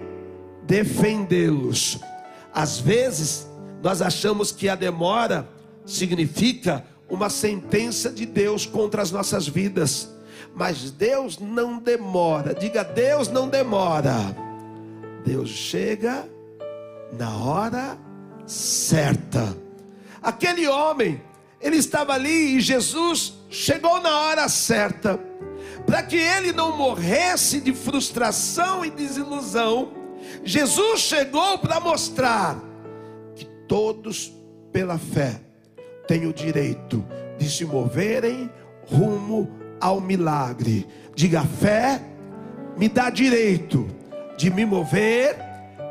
defendê-los. 0.64 2.00
Às 2.54 2.80
vezes, 2.80 3.50
nós 3.84 4.02
achamos 4.02 4.52
que 4.52 4.70
a 4.70 4.76
demora 4.76 5.48
significa 5.86 6.86
uma 7.10 7.30
sentença 7.30 8.10
de 8.10 8.26
Deus 8.26 8.66
contra 8.66 9.02
as 9.02 9.12
nossas 9.12 9.46
vidas, 9.46 10.10
mas 10.56 10.90
Deus 10.90 11.38
não 11.38 11.78
demora. 11.78 12.54
Diga, 12.54 12.84
Deus 12.84 13.28
não 13.28 13.50
demora. 13.50 14.16
Deus 15.26 15.50
chega 15.50 16.26
na 17.12 17.36
hora 17.38 17.98
certa. 18.46 19.58
Aquele 20.22 20.66
homem, 20.68 21.22
ele 21.60 21.76
estava 21.76 22.14
ali 22.14 22.56
e 22.56 22.62
Jesus 22.62 23.39
chegou 23.50 24.00
na 24.00 24.20
hora 24.20 24.48
certa, 24.48 25.20
para 25.86 26.04
que 26.04 26.16
ele 26.16 26.54
não 26.54 26.78
morresse 26.78 27.60
de 27.60 27.74
frustração 27.74 28.86
e 28.86 28.90
desilusão, 28.90 29.92
Jesus 30.44 31.02
chegou 31.02 31.58
para 31.58 31.80
mostrar 31.80 32.62
que 33.36 33.46
todos, 33.68 34.32
pela 34.72 34.98
fé, 34.98 35.42
têm 36.08 36.26
o 36.26 36.34
direito 36.34 37.04
de 37.38 37.50
se 37.50 37.66
moverem 37.66 38.50
rumo 38.88 39.50
ao 39.80 40.00
milagre. 40.00 40.88
Diga, 41.16 41.44
fé 41.44 42.02
me 42.78 42.88
dá 42.88 43.10
direito 43.10 43.88
de 44.38 44.50
me 44.50 44.66
mover 44.66 45.36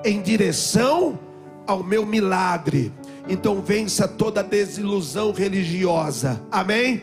em 0.04 0.22
direção 0.22 1.18
ao 1.66 1.82
meu 1.82 2.06
milagre. 2.06 2.92
Então 3.28 3.60
vença 3.60 4.08
toda 4.08 4.42
desilusão 4.42 5.32
religiosa. 5.32 6.42
Amém? 6.50 7.02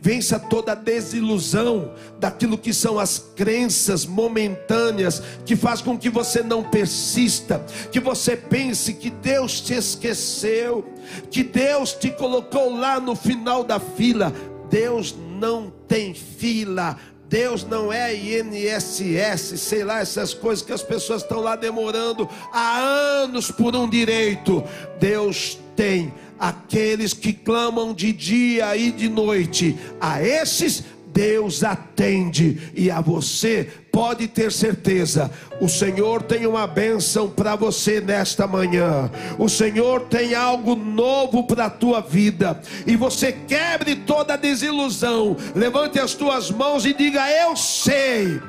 Vença 0.00 0.38
toda 0.38 0.72
a 0.72 0.74
desilusão 0.74 1.92
daquilo 2.18 2.56
que 2.56 2.72
são 2.72 2.98
as 2.98 3.18
crenças 3.36 4.06
momentâneas 4.06 5.22
que 5.44 5.54
faz 5.54 5.82
com 5.82 5.98
que 5.98 6.08
você 6.08 6.42
não 6.42 6.62
persista, 6.62 7.64
que 7.92 8.00
você 8.00 8.36
pense 8.36 8.94
que 8.94 9.10
Deus 9.10 9.60
te 9.60 9.74
esqueceu, 9.74 10.84
que 11.30 11.42
Deus 11.42 11.92
te 11.92 12.10
colocou 12.10 12.76
lá 12.76 12.98
no 12.98 13.14
final 13.14 13.62
da 13.62 13.78
fila. 13.78 14.32
Deus 14.70 15.14
não 15.38 15.72
tem 15.86 16.14
fila. 16.14 16.96
Deus 17.28 17.62
não 17.62 17.92
é 17.92 18.12
INSS, 18.12 19.60
sei 19.60 19.84
lá, 19.84 20.00
essas 20.00 20.34
coisas 20.34 20.64
que 20.64 20.72
as 20.72 20.82
pessoas 20.82 21.22
estão 21.22 21.38
lá 21.38 21.54
demorando 21.54 22.28
há 22.52 22.76
anos 22.78 23.52
por 23.52 23.76
um 23.76 23.88
direito. 23.88 24.64
Deus 24.98 25.56
tem 25.76 26.12
aqueles 26.40 27.12
que 27.12 27.34
clamam 27.34 27.92
de 27.92 28.12
dia 28.14 28.74
e 28.74 28.90
de 28.90 29.10
noite, 29.10 29.76
a 30.00 30.22
esses 30.22 30.82
Deus 31.12 31.64
atende, 31.64 32.70
e 32.74 32.90
a 32.90 33.00
você 33.00 33.68
pode 33.90 34.28
ter 34.28 34.52
certeza, 34.52 35.30
o 35.60 35.68
Senhor 35.68 36.22
tem 36.22 36.46
uma 36.46 36.66
bênção 36.66 37.28
para 37.28 37.56
você 37.56 38.00
nesta 38.00 38.46
manhã. 38.46 39.10
O 39.38 39.48
Senhor 39.48 40.02
tem 40.02 40.34
algo 40.34 40.76
novo 40.76 41.44
para 41.44 41.66
a 41.66 41.70
tua 41.70 42.00
vida. 42.00 42.60
E 42.86 42.96
você 42.96 43.32
quebre 43.32 43.96
toda 43.96 44.34
a 44.34 44.36
desilusão. 44.36 45.36
Levante 45.54 45.98
as 45.98 46.14
tuas 46.14 46.50
mãos 46.50 46.86
e 46.86 46.94
diga: 46.94 47.28
Eu 47.28 47.56
sei 47.56 48.40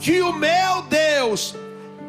que 0.00 0.22
o 0.22 0.32
meu 0.32 0.82
Deus 0.88 1.54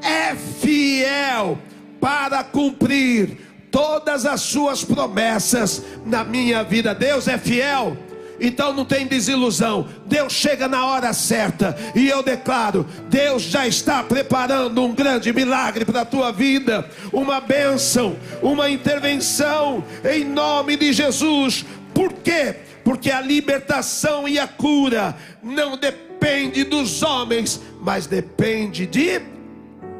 é 0.01 0.33
fiel 0.33 1.59
para 1.99 2.43
cumprir 2.43 3.48
todas 3.71 4.25
as 4.25 4.41
suas 4.41 4.83
promessas 4.83 5.83
na 6.05 6.23
minha 6.23 6.63
vida. 6.63 6.93
Deus 6.93 7.27
é 7.27 7.37
fiel 7.37 7.97
então 8.39 8.73
não 8.73 8.85
tem 8.85 9.05
desilusão. 9.05 9.87
Deus 10.05 10.33
chega 10.33 10.67
na 10.67 10.85
hora 10.85 11.13
certa. 11.13 11.75
E 11.93 12.07
eu 12.07 12.23
declaro: 12.23 12.85
Deus 13.09 13.43
já 13.43 13.67
está 13.67 14.03
preparando 14.03 14.83
um 14.83 14.93
grande 14.93 15.33
milagre 15.33 15.85
para 15.85 16.01
a 16.01 16.05
tua 16.05 16.31
vida, 16.31 16.89
uma 17.11 17.39
bênção, 17.41 18.15
uma 18.41 18.69
intervenção 18.69 19.83
em 20.09 20.23
nome 20.23 20.77
de 20.77 20.93
Jesus. 20.93 21.65
Por 21.93 22.13
quê? 22.13 22.55
Porque 22.83 23.11
a 23.11 23.21
libertação 23.21 24.27
e 24.27 24.39
a 24.39 24.47
cura 24.47 25.15
não 25.43 25.77
depende 25.77 26.63
dos 26.63 27.03
homens, 27.03 27.59
mas 27.81 28.07
depende 28.07 28.85
de 28.85 29.21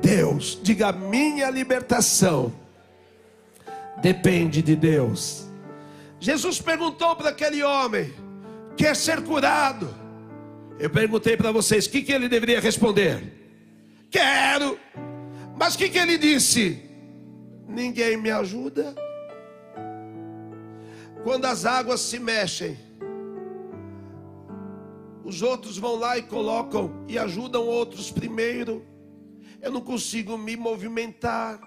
Deus. 0.02 0.58
Diga: 0.64 0.92
minha 0.92 1.50
libertação 1.50 2.54
depende 3.98 4.62
de 4.62 4.76
Deus. 4.76 5.48
Jesus 6.20 6.62
perguntou 6.62 7.16
para 7.16 7.30
aquele 7.30 7.64
homem: 7.64 8.14
quer 8.76 8.96
ser 8.96 9.24
curado. 9.24 9.94
Eu 10.80 10.90
perguntei 10.90 11.36
para 11.36 11.52
vocês 11.52 11.86
o 11.86 11.90
que, 11.90 12.02
que 12.02 12.12
ele 12.12 12.30
deveria 12.30 12.60
responder. 12.60 13.40
Quero. 14.10 14.80
Mas 15.58 15.76
o 15.76 15.78
que, 15.78 15.90
que 15.90 15.98
ele 15.98 16.18
disse? 16.18 16.82
Ninguém 17.68 18.16
me 18.16 18.32
ajuda. 18.32 18.96
Quando 21.24 21.46
as 21.46 21.66
águas 21.66 22.00
se 22.00 22.18
mexem, 22.18 22.78
os 25.24 25.42
outros 25.42 25.78
vão 25.78 25.96
lá 25.96 26.18
e 26.18 26.24
colocam 26.24 27.06
e 27.08 27.20
ajudam 27.20 27.68
outros 27.68 28.10
primeiro. 28.10 28.86
Eu 29.62 29.72
não 29.72 29.82
consigo 29.82 30.38
me 30.38 30.56
movimentar. 30.56 31.60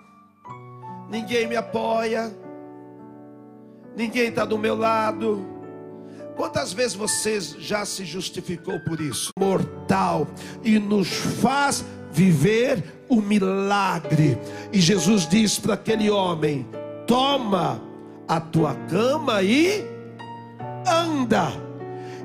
Ninguém 1.13 1.47
me 1.47 1.57
apoia. 1.57 2.35
Ninguém 3.95 4.29
está 4.29 4.47
do 4.47 4.57
meu 4.57 4.75
lado. 4.75 5.47
Quantas 6.35 6.73
vezes 6.73 6.95
você 6.95 7.39
já 7.39 7.85
se 7.85 8.07
justificou 8.07 8.81
por 8.81 8.99
isso? 8.99 9.29
Mortal 9.39 10.27
e 10.65 10.79
nos 10.79 11.09
faz 11.09 11.85
viver 12.11 13.05
o 13.11 13.21
milagre. 13.21 14.39
E 14.73 14.81
Jesus 14.81 15.29
diz 15.29 15.59
para 15.59 15.75
aquele 15.75 16.09
homem: 16.09 16.67
Toma 17.07 17.83
a 18.27 18.41
tua 18.41 18.75
cama 18.89 19.43
e 19.43 19.85
anda. 20.89 21.49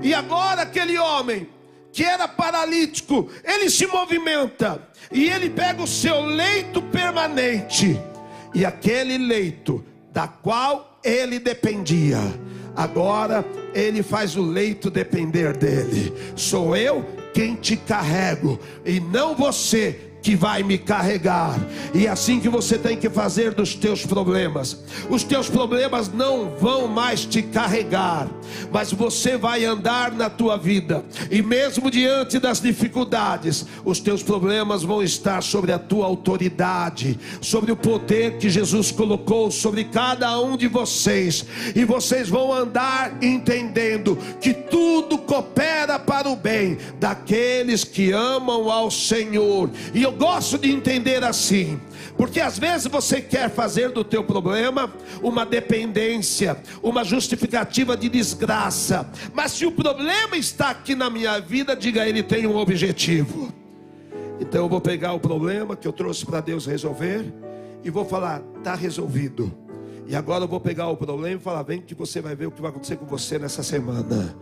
E 0.01 0.13
agora 0.13 0.61
aquele 0.61 0.97
homem 0.97 1.49
que 1.91 2.05
era 2.05 2.25
paralítico, 2.25 3.29
ele 3.43 3.69
se 3.69 3.85
movimenta 3.85 4.81
e 5.11 5.29
ele 5.29 5.49
pega 5.49 5.83
o 5.83 5.87
seu 5.87 6.21
leito 6.21 6.81
permanente 6.81 7.99
e 8.53 8.65
aquele 8.65 9.17
leito 9.17 9.83
da 10.11 10.27
qual 10.27 10.99
ele 11.03 11.39
dependia 11.39 12.19
Agora 12.77 13.43
ele 13.73 14.03
faz 14.03 14.35
o 14.35 14.41
leito 14.43 14.91
depender 14.91 15.57
dele. 15.57 16.13
Sou 16.35 16.75
eu 16.75 17.03
quem 17.33 17.55
te 17.55 17.75
carrego 17.75 18.59
e 18.85 18.99
não 18.99 19.33
você 19.33 19.99
que 20.21 20.35
vai 20.35 20.61
me 20.61 20.77
carregar. 20.77 21.57
E 21.91 22.05
é 22.05 22.09
assim 22.09 22.39
que 22.39 22.47
você 22.47 22.77
tem 22.77 22.95
que 22.95 23.09
fazer 23.09 23.55
dos 23.55 23.73
teus 23.73 24.05
problemas. 24.05 24.83
Os 25.09 25.23
teus 25.23 25.49
problemas 25.49 26.13
não 26.13 26.55
vão 26.55 26.87
mais 26.87 27.25
te 27.25 27.41
carregar, 27.41 28.27
mas 28.71 28.91
você 28.91 29.37
vai 29.37 29.65
andar 29.65 30.11
na 30.11 30.29
tua 30.29 30.57
vida. 30.57 31.03
E 31.29 31.41
mesmo 31.41 31.89
diante 31.89 32.39
das 32.39 32.61
dificuldades, 32.61 33.65
os 33.83 33.99
teus 33.99 34.23
problemas 34.23 34.83
vão 34.83 35.01
estar 35.01 35.41
sobre 35.41 35.71
a 35.71 35.79
tua 35.79 36.05
autoridade, 36.05 37.19
sobre 37.41 37.71
o 37.71 37.75
poder 37.75 38.37
que 38.37 38.49
Jesus 38.49 38.91
colocou 38.91 39.51
sobre 39.51 39.83
cada 39.85 40.39
um 40.39 40.57
de 40.57 40.67
vocês. 40.67 41.45
E 41.75 41.83
vocês 41.85 42.29
vão 42.29 42.53
andar 42.53 43.17
entendendo 43.21 44.17
que 44.41 44.53
tudo 44.53 45.17
coopera 45.17 45.99
para 45.99 46.29
o 46.29 46.35
bem 46.35 46.77
daqueles 46.99 47.83
que 47.83 48.11
amam 48.11 48.71
ao 48.71 48.89
Senhor. 48.89 49.69
E 49.93 50.03
eu 50.03 50.11
gosto 50.11 50.57
de 50.57 50.71
entender 50.71 51.23
assim, 51.23 51.79
porque 52.17 52.39
às 52.39 52.57
vezes 52.57 52.87
você 52.87 53.21
quer 53.21 53.49
fazer 53.49 53.89
do 53.89 54.03
teu 54.03 54.23
problema 54.23 54.91
uma 55.21 55.45
dependência, 55.45 56.57
uma 56.81 57.03
justificativa 57.03 57.95
de 57.95 58.09
desgraça. 58.09 59.07
Mas 59.33 59.51
se 59.51 59.65
o 59.65 59.71
problema 59.71 60.35
está 60.35 60.71
aqui 60.71 60.95
na 60.95 61.09
minha 61.09 61.39
vida, 61.39 61.75
diga 61.75 62.07
ele 62.07 62.23
tem 62.23 62.47
um 62.47 62.57
objetivo. 62.57 63.53
Então 64.39 64.63
eu 64.63 64.69
vou 64.69 64.81
pegar 64.81 65.13
o 65.13 65.19
problema 65.19 65.75
que 65.75 65.87
eu 65.87 65.93
trouxe 65.93 66.25
para 66.25 66.41
Deus 66.41 66.65
resolver 66.65 67.31
e 67.83 67.89
vou 67.89 68.03
falar, 68.03 68.41
está 68.57 68.73
resolvido. 68.73 69.66
E 70.07 70.15
agora 70.15 70.45
eu 70.45 70.47
vou 70.47 70.59
pegar 70.59 70.87
o 70.87 70.95
problema 70.95 71.35
e 71.35 71.43
falar: 71.43 71.63
vem 71.63 71.81
que 71.81 71.93
você 71.93 72.21
vai 72.21 72.33
ver 72.33 72.47
o 72.47 72.51
que 72.51 72.61
vai 72.61 72.71
acontecer 72.71 72.95
com 72.95 73.05
você 73.05 73.37
nessa 73.37 73.61
semana. 73.61 74.33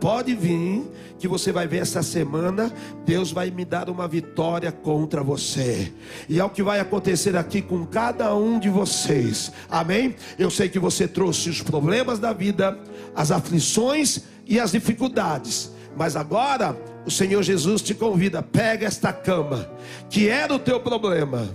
Pode 0.00 0.34
vir, 0.34 0.82
que 1.16 1.28
você 1.28 1.52
vai 1.52 1.68
ver 1.68 1.78
essa 1.78 2.02
semana. 2.02 2.72
Deus 3.06 3.30
vai 3.30 3.48
me 3.50 3.64
dar 3.64 3.88
uma 3.88 4.08
vitória 4.08 4.72
contra 4.72 5.22
você. 5.22 5.92
E 6.28 6.40
é 6.40 6.44
o 6.44 6.50
que 6.50 6.62
vai 6.62 6.80
acontecer 6.80 7.36
aqui 7.36 7.62
com 7.62 7.86
cada 7.86 8.34
um 8.34 8.58
de 8.58 8.68
vocês. 8.68 9.52
Amém? 9.70 10.16
Eu 10.36 10.50
sei 10.50 10.68
que 10.68 10.80
você 10.80 11.06
trouxe 11.06 11.50
os 11.50 11.62
problemas 11.62 12.18
da 12.18 12.32
vida, 12.32 12.76
as 13.14 13.30
aflições 13.30 14.22
e 14.44 14.58
as 14.58 14.72
dificuldades. 14.72 15.70
Mas 15.96 16.16
agora 16.16 16.76
o 17.06 17.10
Senhor 17.12 17.44
Jesus 17.44 17.80
te 17.80 17.94
convida: 17.94 18.42
pega 18.42 18.88
esta 18.88 19.12
cama, 19.12 19.70
que 20.10 20.28
era 20.28 20.52
o 20.52 20.58
teu 20.58 20.80
problema 20.80 21.48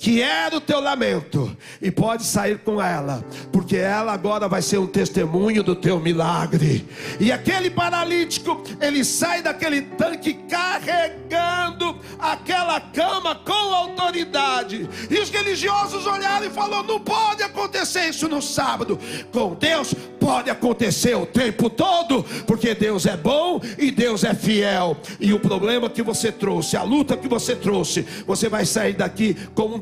que 0.00 0.22
era 0.22 0.56
o 0.56 0.60
teu 0.62 0.80
lamento, 0.80 1.54
e 1.80 1.90
pode 1.90 2.24
sair 2.24 2.58
com 2.60 2.80
ela, 2.80 3.22
porque 3.52 3.76
ela 3.76 4.14
agora 4.14 4.48
vai 4.48 4.62
ser 4.62 4.78
um 4.78 4.86
testemunho 4.86 5.62
do 5.62 5.76
teu 5.76 6.00
milagre. 6.00 6.88
E 7.20 7.30
aquele 7.30 7.68
paralítico, 7.68 8.62
ele 8.80 9.04
sai 9.04 9.42
daquele 9.42 9.82
tanque 9.82 10.32
carregando 10.48 11.98
aquela 12.18 12.80
cama 12.80 13.34
com 13.34 13.52
autoridade. 13.52 14.88
E 15.10 15.18
os 15.18 15.28
religiosos 15.28 16.06
olharam 16.06 16.46
e 16.46 16.50
falaram: 16.50 16.84
não 16.84 17.00
pode 17.00 17.42
acontecer 17.42 18.08
isso 18.08 18.26
no 18.26 18.40
sábado. 18.40 18.98
Com 19.30 19.54
Deus 19.54 19.94
pode 20.18 20.48
acontecer 20.50 21.14
o 21.14 21.26
tempo 21.26 21.68
todo, 21.68 22.22
porque 22.46 22.74
Deus 22.74 23.04
é 23.04 23.16
bom 23.16 23.60
e 23.78 23.90
Deus 23.90 24.24
é 24.24 24.34
fiel. 24.34 24.96
E 25.18 25.32
o 25.34 25.40
problema 25.40 25.90
que 25.90 26.02
você 26.02 26.32
trouxe, 26.32 26.76
a 26.76 26.82
luta 26.82 27.16
que 27.18 27.28
você 27.28 27.54
trouxe, 27.54 28.02
você 28.26 28.48
vai 28.48 28.64
sair 28.64 28.94
daqui 28.94 29.36
com 29.54 29.66
um 29.66 29.78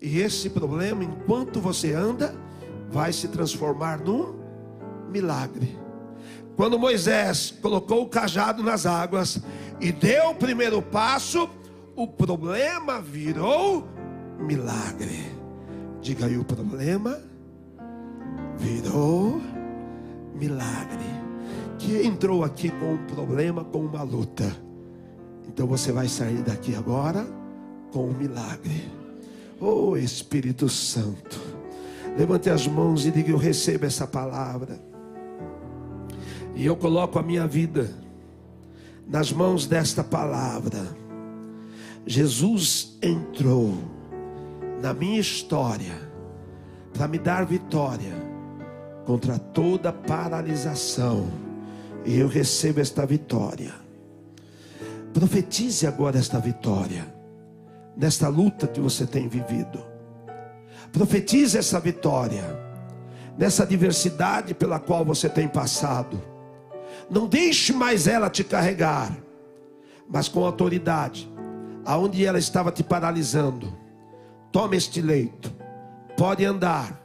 e 0.00 0.20
esse 0.20 0.50
problema, 0.50 1.02
enquanto 1.02 1.60
você 1.60 1.94
anda, 1.94 2.34
vai 2.90 3.10
se 3.10 3.26
transformar 3.28 3.98
num 3.98 4.34
milagre. 5.10 5.78
Quando 6.56 6.78
Moisés 6.78 7.50
colocou 7.62 8.02
o 8.02 8.08
cajado 8.08 8.62
nas 8.62 8.84
águas 8.84 9.40
e 9.80 9.90
deu 9.90 10.30
o 10.30 10.34
primeiro 10.34 10.82
passo, 10.82 11.48
o 11.96 12.06
problema 12.06 13.00
virou 13.00 13.88
milagre. 14.38 15.32
Diga 16.02 16.26
aí 16.26 16.36
o 16.36 16.44
problema 16.44 17.18
virou 18.58 19.40
milagre. 20.34 21.24
Que 21.78 22.06
entrou 22.06 22.44
aqui 22.44 22.70
com 22.70 22.92
um 22.92 23.06
problema, 23.06 23.64
com 23.64 23.78
uma 23.78 24.02
luta. 24.02 24.54
Então 25.48 25.66
você 25.66 25.90
vai 25.90 26.08
sair 26.08 26.42
daqui 26.42 26.74
agora 26.74 27.26
com 27.94 28.08
um 28.08 28.12
milagre. 28.12 28.90
Oh 29.60 29.96
Espírito 29.96 30.68
Santo, 30.68 31.40
levante 32.18 32.50
as 32.50 32.66
mãos 32.66 33.06
e 33.06 33.12
diga: 33.12 33.30
Eu 33.30 33.36
recebo 33.36 33.86
essa 33.86 34.04
palavra. 34.04 34.80
E 36.56 36.66
eu 36.66 36.74
coloco 36.74 37.20
a 37.20 37.22
minha 37.22 37.46
vida 37.46 37.88
nas 39.06 39.32
mãos 39.32 39.66
desta 39.66 40.02
palavra. 40.02 40.84
Jesus 42.04 42.98
entrou 43.00 43.74
na 44.82 44.92
minha 44.92 45.20
história 45.20 45.94
para 46.92 47.06
me 47.06 47.18
dar 47.18 47.46
vitória 47.46 48.12
contra 49.06 49.38
toda 49.38 49.92
paralisação. 49.92 51.28
E 52.04 52.18
eu 52.18 52.26
recebo 52.26 52.80
esta 52.80 53.06
vitória. 53.06 53.72
Profetize 55.12 55.86
agora 55.86 56.18
esta 56.18 56.38
vitória 56.40 57.13
nesta 57.96 58.28
luta 58.28 58.66
que 58.66 58.80
você 58.80 59.06
tem 59.06 59.28
vivido. 59.28 59.84
Profetize 60.92 61.58
essa 61.58 61.80
vitória, 61.80 62.44
nessa 63.36 63.62
adversidade 63.62 64.54
pela 64.54 64.78
qual 64.78 65.04
você 65.04 65.28
tem 65.28 65.48
passado. 65.48 66.20
Não 67.10 67.26
deixe 67.26 67.72
mais 67.72 68.06
ela 68.06 68.30
te 68.30 68.44
carregar, 68.44 69.16
mas 70.08 70.28
com 70.28 70.44
autoridade, 70.44 71.32
aonde 71.84 72.24
ela 72.24 72.38
estava 72.38 72.70
te 72.70 72.82
paralisando. 72.82 73.72
Toma 74.52 74.76
este 74.76 75.00
leito, 75.00 75.52
pode 76.16 76.44
andar, 76.44 77.00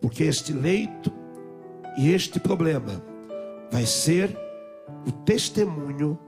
porque 0.00 0.24
este 0.24 0.52
leito 0.52 1.12
e 1.96 2.12
este 2.12 2.38
problema 2.38 3.02
vai 3.70 3.86
ser 3.86 4.36
o 5.06 5.10
testemunho 5.10 6.18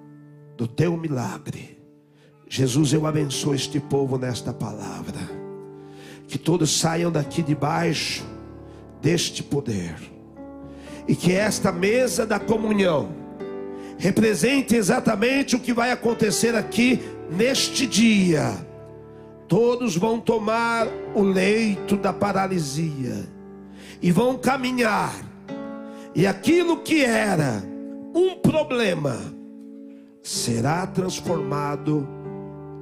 do 0.56 0.66
teu 0.66 0.96
milagre. 0.96 1.75
Jesus, 2.48 2.92
eu 2.92 3.06
abençoo 3.06 3.54
este 3.54 3.80
povo 3.80 4.16
nesta 4.16 4.52
palavra. 4.52 5.18
Que 6.28 6.38
todos 6.38 6.78
saiam 6.78 7.10
daqui 7.10 7.42
debaixo 7.42 8.24
deste 9.02 9.42
poder. 9.42 9.94
E 11.08 11.14
que 11.14 11.32
esta 11.32 11.72
mesa 11.72 12.24
da 12.24 12.38
comunhão 12.38 13.10
represente 13.98 14.74
exatamente 14.74 15.56
o 15.56 15.60
que 15.60 15.72
vai 15.72 15.90
acontecer 15.90 16.54
aqui 16.54 17.00
neste 17.30 17.86
dia. 17.86 18.54
Todos 19.48 19.96
vão 19.96 20.20
tomar 20.20 20.88
o 21.14 21.22
leito 21.22 21.96
da 21.96 22.12
paralisia 22.12 23.26
e 24.02 24.10
vão 24.10 24.36
caminhar. 24.36 25.14
E 26.14 26.26
aquilo 26.26 26.78
que 26.78 27.04
era 27.04 27.62
um 28.14 28.36
problema 28.36 29.18
será 30.22 30.86
transformado 30.86 32.15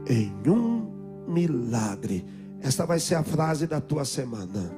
em 0.08 0.32
um 0.48 0.86
milagre. 1.28 2.24
Esta 2.60 2.86
vai 2.86 2.98
ser 2.98 3.16
a 3.16 3.22
frase 3.22 3.66
da 3.66 3.80
tua 3.80 4.04
semana. 4.04 4.70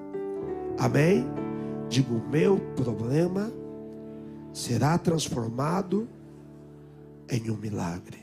Amém? 0.79 1.25
Digo, 1.89 2.23
meu 2.31 2.59
problema 2.77 3.53
será 4.53 4.99
transformado 4.99 6.09
em 7.31 7.51
um 7.51 7.57
milagre. 7.57 8.19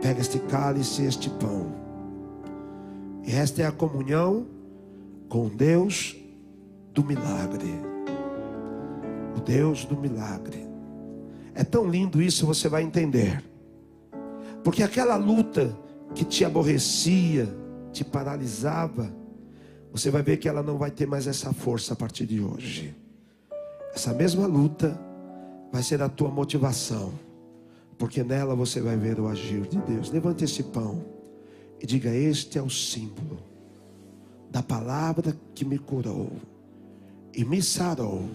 Pega 0.00 0.20
este 0.20 0.38
cálice 0.40 1.04
este 1.04 1.28
pão. 1.30 1.74
E 3.24 3.32
esta 3.32 3.62
é 3.62 3.66
a 3.66 3.72
comunhão 3.72 4.46
com 5.28 5.48
Deus 5.48 6.16
do 6.94 7.04
milagre. 7.04 7.74
O 9.36 9.40
Deus 9.40 9.84
do 9.84 9.96
milagre. 9.96 10.66
É 11.54 11.64
tão 11.64 11.88
lindo 11.88 12.22
isso, 12.22 12.46
você 12.46 12.68
vai 12.68 12.82
entender. 12.82 13.42
Porque 14.62 14.82
aquela 14.82 15.16
luta 15.16 15.76
que 16.14 16.24
te 16.24 16.44
aborrecia, 16.44 17.48
te 17.92 18.04
paralisava, 18.04 19.12
você 19.92 20.10
vai 20.10 20.22
ver 20.22 20.36
que 20.36 20.48
ela 20.48 20.62
não 20.62 20.78
vai 20.78 20.90
ter 20.90 21.06
mais 21.06 21.26
essa 21.26 21.52
força 21.52 21.94
a 21.94 21.96
partir 21.96 22.26
de 22.26 22.40
hoje. 22.40 22.94
Essa 23.94 24.12
mesma 24.12 24.46
luta 24.46 24.98
vai 25.72 25.82
ser 25.82 26.02
a 26.02 26.08
tua 26.08 26.30
motivação, 26.30 27.12
porque 27.96 28.22
nela 28.22 28.54
você 28.54 28.80
vai 28.80 28.96
ver 28.96 29.18
o 29.18 29.28
agir 29.28 29.62
de 29.62 29.78
Deus. 29.78 30.10
Levante 30.10 30.44
esse 30.44 30.62
pão 30.62 31.04
e 31.80 31.86
diga: 31.86 32.10
Este 32.10 32.58
é 32.58 32.62
o 32.62 32.70
símbolo 32.70 33.38
da 34.50 34.62
palavra 34.62 35.36
que 35.54 35.64
me 35.64 35.78
curou 35.78 36.32
e 37.34 37.44
me 37.44 37.62
sarou 37.62 38.28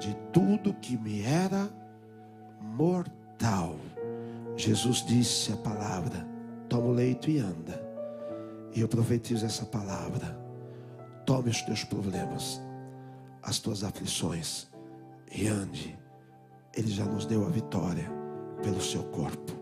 de 0.00 0.14
tudo 0.32 0.74
que 0.74 0.96
me 0.96 1.22
era 1.22 1.70
mortal. 2.60 3.76
Jesus 4.56 5.04
disse 5.06 5.52
a 5.52 5.56
palavra: 5.56 6.33
toma 6.68 6.88
o 6.88 6.92
leito 6.92 7.30
e 7.30 7.38
anda. 7.38 7.82
E 8.74 8.80
eu 8.80 8.88
profetizo 8.88 9.46
essa 9.46 9.64
palavra. 9.64 10.38
Tome 11.24 11.50
os 11.50 11.62
teus 11.62 11.84
problemas, 11.84 12.60
as 13.42 13.58
tuas 13.58 13.82
aflições 13.84 14.68
e 15.34 15.46
ande. 15.46 15.98
Ele 16.76 16.88
já 16.88 17.04
nos 17.04 17.24
deu 17.24 17.46
a 17.46 17.48
vitória 17.48 18.10
pelo 18.62 18.80
seu 18.80 19.02
corpo. 19.04 19.52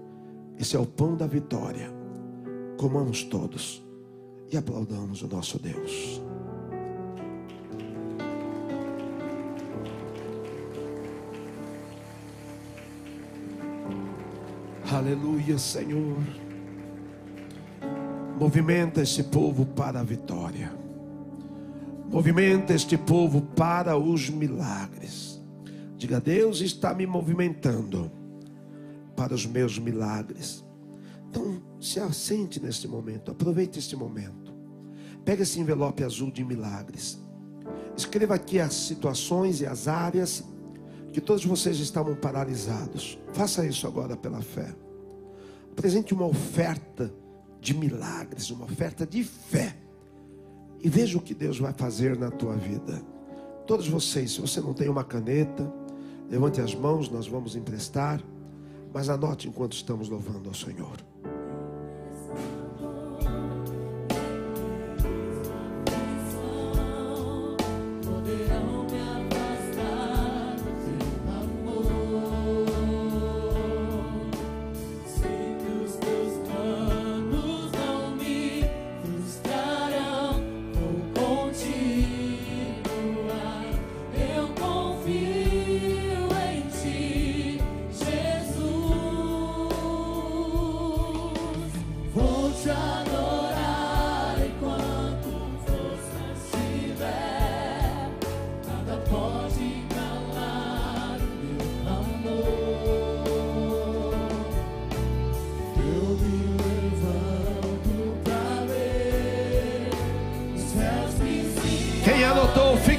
Esse 0.58 0.76
é 0.76 0.78
o 0.78 0.86
pão 0.86 1.16
da 1.16 1.26
vitória. 1.26 1.90
Comamos 2.78 3.24
todos 3.24 3.82
e 4.50 4.56
aplaudamos 4.56 5.22
o 5.22 5.28
nosso 5.28 5.58
Deus. 5.58 6.20
Aleluia, 14.92 15.58
Senhor. 15.58 16.41
Movimenta 18.42 19.00
este 19.00 19.22
povo 19.22 19.64
para 19.64 20.00
a 20.00 20.02
vitória. 20.02 20.72
Movimenta 22.10 22.74
este 22.74 22.98
povo 22.98 23.40
para 23.40 23.96
os 23.96 24.28
milagres. 24.30 25.40
Diga, 25.96 26.20
Deus 26.20 26.60
está 26.60 26.92
me 26.92 27.06
movimentando 27.06 28.10
para 29.14 29.32
os 29.32 29.46
meus 29.46 29.78
milagres. 29.78 30.64
Então, 31.30 31.62
se 31.80 32.00
assente 32.00 32.60
neste 32.60 32.88
momento, 32.88 33.30
aproveite 33.30 33.78
este 33.78 33.94
momento. 33.94 34.52
Pega 35.24 35.44
esse 35.44 35.60
envelope 35.60 36.02
azul 36.02 36.32
de 36.32 36.44
milagres. 36.44 37.22
Escreva 37.96 38.34
aqui 38.34 38.58
as 38.58 38.74
situações 38.74 39.60
e 39.60 39.66
as 39.66 39.86
áreas 39.86 40.42
que 41.12 41.20
todos 41.20 41.44
vocês 41.44 41.78
estavam 41.78 42.16
paralisados. 42.16 43.16
Faça 43.32 43.64
isso 43.64 43.86
agora 43.86 44.16
pela 44.16 44.42
fé. 44.42 44.74
Apresente 45.70 46.12
uma 46.12 46.26
oferta 46.26 47.21
de 47.62 47.72
milagres, 47.72 48.50
uma 48.50 48.64
oferta 48.64 49.06
de 49.06 49.22
fé. 49.22 49.76
E 50.82 50.88
veja 50.88 51.16
o 51.16 51.22
que 51.22 51.32
Deus 51.32 51.60
vai 51.60 51.72
fazer 51.72 52.18
na 52.18 52.28
tua 52.28 52.56
vida. 52.56 53.00
Todos 53.68 53.86
vocês, 53.86 54.32
se 54.32 54.40
você 54.40 54.60
não 54.60 54.74
tem 54.74 54.88
uma 54.88 55.04
caneta, 55.04 55.72
levante 56.28 56.60
as 56.60 56.74
mãos, 56.74 57.08
nós 57.08 57.28
vamos 57.28 57.54
emprestar. 57.54 58.20
Mas 58.92 59.08
anote 59.08 59.48
enquanto 59.48 59.74
estamos 59.74 60.08
louvando 60.08 60.48
ao 60.48 60.54
Senhor. 60.54 60.98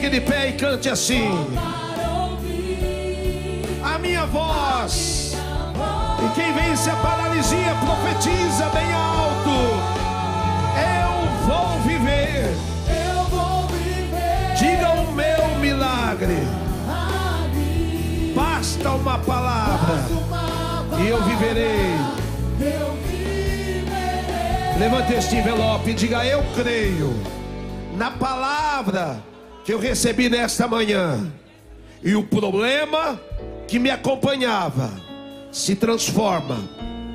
Fique 0.03 0.09
de 0.09 0.21
pé 0.21 0.49
e 0.49 0.53
cante 0.53 0.89
assim. 0.89 1.29
A 3.83 3.97
minha 3.99 4.25
voz. 4.25 5.33
E 6.23 6.35
quem 6.35 6.53
vence 6.53 6.89
a 6.89 6.95
paralisia 6.95 7.75
profetiza 7.75 8.69
bem 8.69 8.93
alto. 8.93 9.49
Eu 10.77 11.47
vou 11.47 11.79
viver. 11.81 12.53
Diga 14.57 14.91
o 14.91 15.11
meu 15.13 15.59
milagre. 15.59 16.39
Basta 18.35 18.91
uma 18.91 19.19
palavra 19.19 20.05
e 20.99 21.07
eu 21.07 21.21
viverei. 21.23 21.95
Levante 24.79 25.13
este 25.13 25.37
envelope 25.37 25.91
e 25.91 25.93
diga: 25.93 26.25
Eu 26.25 26.43
creio 26.55 27.13
na 27.95 28.11
palavra 28.11 29.32
que 29.63 29.73
eu 29.73 29.79
recebi 29.79 30.29
nesta 30.29 30.67
manhã. 30.67 31.31
E 32.03 32.15
o 32.15 32.23
problema 32.23 33.19
que 33.67 33.79
me 33.79 33.89
acompanhava 33.89 34.91
se 35.51 35.75
transforma 35.75 36.57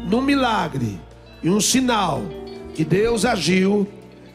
num 0.09 0.23
milagre 0.23 0.99
e 1.43 1.51
um 1.51 1.61
sinal 1.61 2.23
que 2.75 2.85
Deus 2.85 3.25
agiu 3.25 3.87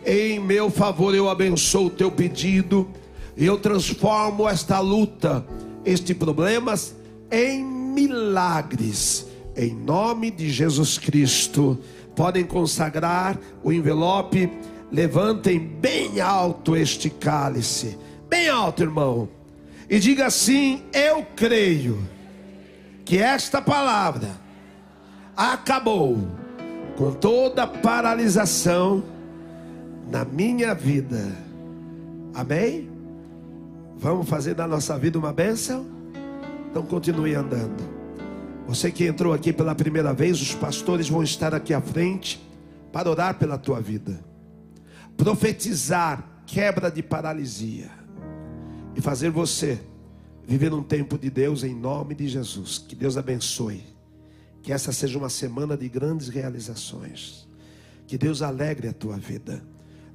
em 0.05 0.39
meu 0.39 0.69
favor. 0.69 1.15
Eu 1.15 1.29
abençoo 1.29 1.87
o 1.87 1.89
teu 1.89 2.11
pedido 2.11 2.87
e 3.35 3.45
eu 3.45 3.57
transformo 3.57 4.47
esta 4.47 4.79
luta, 4.79 5.43
este 5.83 6.13
problemas 6.13 6.95
em 7.31 7.63
milagres. 7.63 9.25
Em 9.55 9.73
nome 9.73 10.29
de 10.29 10.49
Jesus 10.49 10.97
Cristo, 10.97 11.79
podem 12.15 12.43
consagrar 12.43 13.39
o 13.63 13.71
envelope 13.71 14.51
Levantem 14.93 15.57
bem 15.57 16.21
alto 16.21 16.75
este 16.75 17.09
cálice, 17.09 17.97
bem 18.29 18.47
alto, 18.47 18.83
irmão, 18.83 19.27
e 19.89 19.99
diga 19.99 20.27
assim: 20.27 20.83
Eu 20.93 21.25
creio 21.35 21.99
que 23.03 23.17
esta 23.17 23.59
palavra 23.59 24.29
acabou 25.35 26.17
com 26.95 27.11
toda 27.11 27.65
paralisação 27.65 29.03
na 30.11 30.23
minha 30.23 30.75
vida. 30.75 31.35
Amém? 32.33 32.87
Vamos 33.97 34.29
fazer 34.29 34.53
da 34.53 34.67
nossa 34.67 34.97
vida 34.97 35.17
uma 35.17 35.33
bênção? 35.33 35.87
Então 36.69 36.83
continue 36.83 37.33
andando. 37.33 37.83
Você 38.67 38.91
que 38.91 39.05
entrou 39.05 39.33
aqui 39.33 39.51
pela 39.51 39.73
primeira 39.73 40.13
vez, 40.13 40.39
os 40.41 40.53
pastores 40.53 41.09
vão 41.09 41.23
estar 41.23 41.53
aqui 41.53 41.73
à 41.73 41.81
frente 41.81 42.41
para 42.91 43.09
orar 43.09 43.35
pela 43.35 43.57
tua 43.57 43.81
vida, 43.81 44.23
profetizar 45.23 46.43
quebra 46.45 46.91
de 46.91 47.01
paralisia 47.01 47.89
e 48.93 48.99
fazer 48.99 49.29
você 49.29 49.79
viver 50.45 50.73
um 50.73 50.83
tempo 50.83 51.17
de 51.17 51.29
Deus 51.29 51.63
em 51.63 51.73
nome 51.73 52.13
de 52.13 52.27
Jesus. 52.27 52.77
Que 52.77 52.93
Deus 52.93 53.15
abençoe. 53.15 53.85
Que 54.61 54.73
essa 54.73 54.91
seja 54.91 55.17
uma 55.17 55.29
semana 55.29 55.77
de 55.77 55.87
grandes 55.87 56.27
realizações. 56.27 57.47
Que 58.05 58.17
Deus 58.17 58.41
alegre 58.41 58.89
a 58.89 58.93
tua 58.93 59.15
vida. 59.15 59.63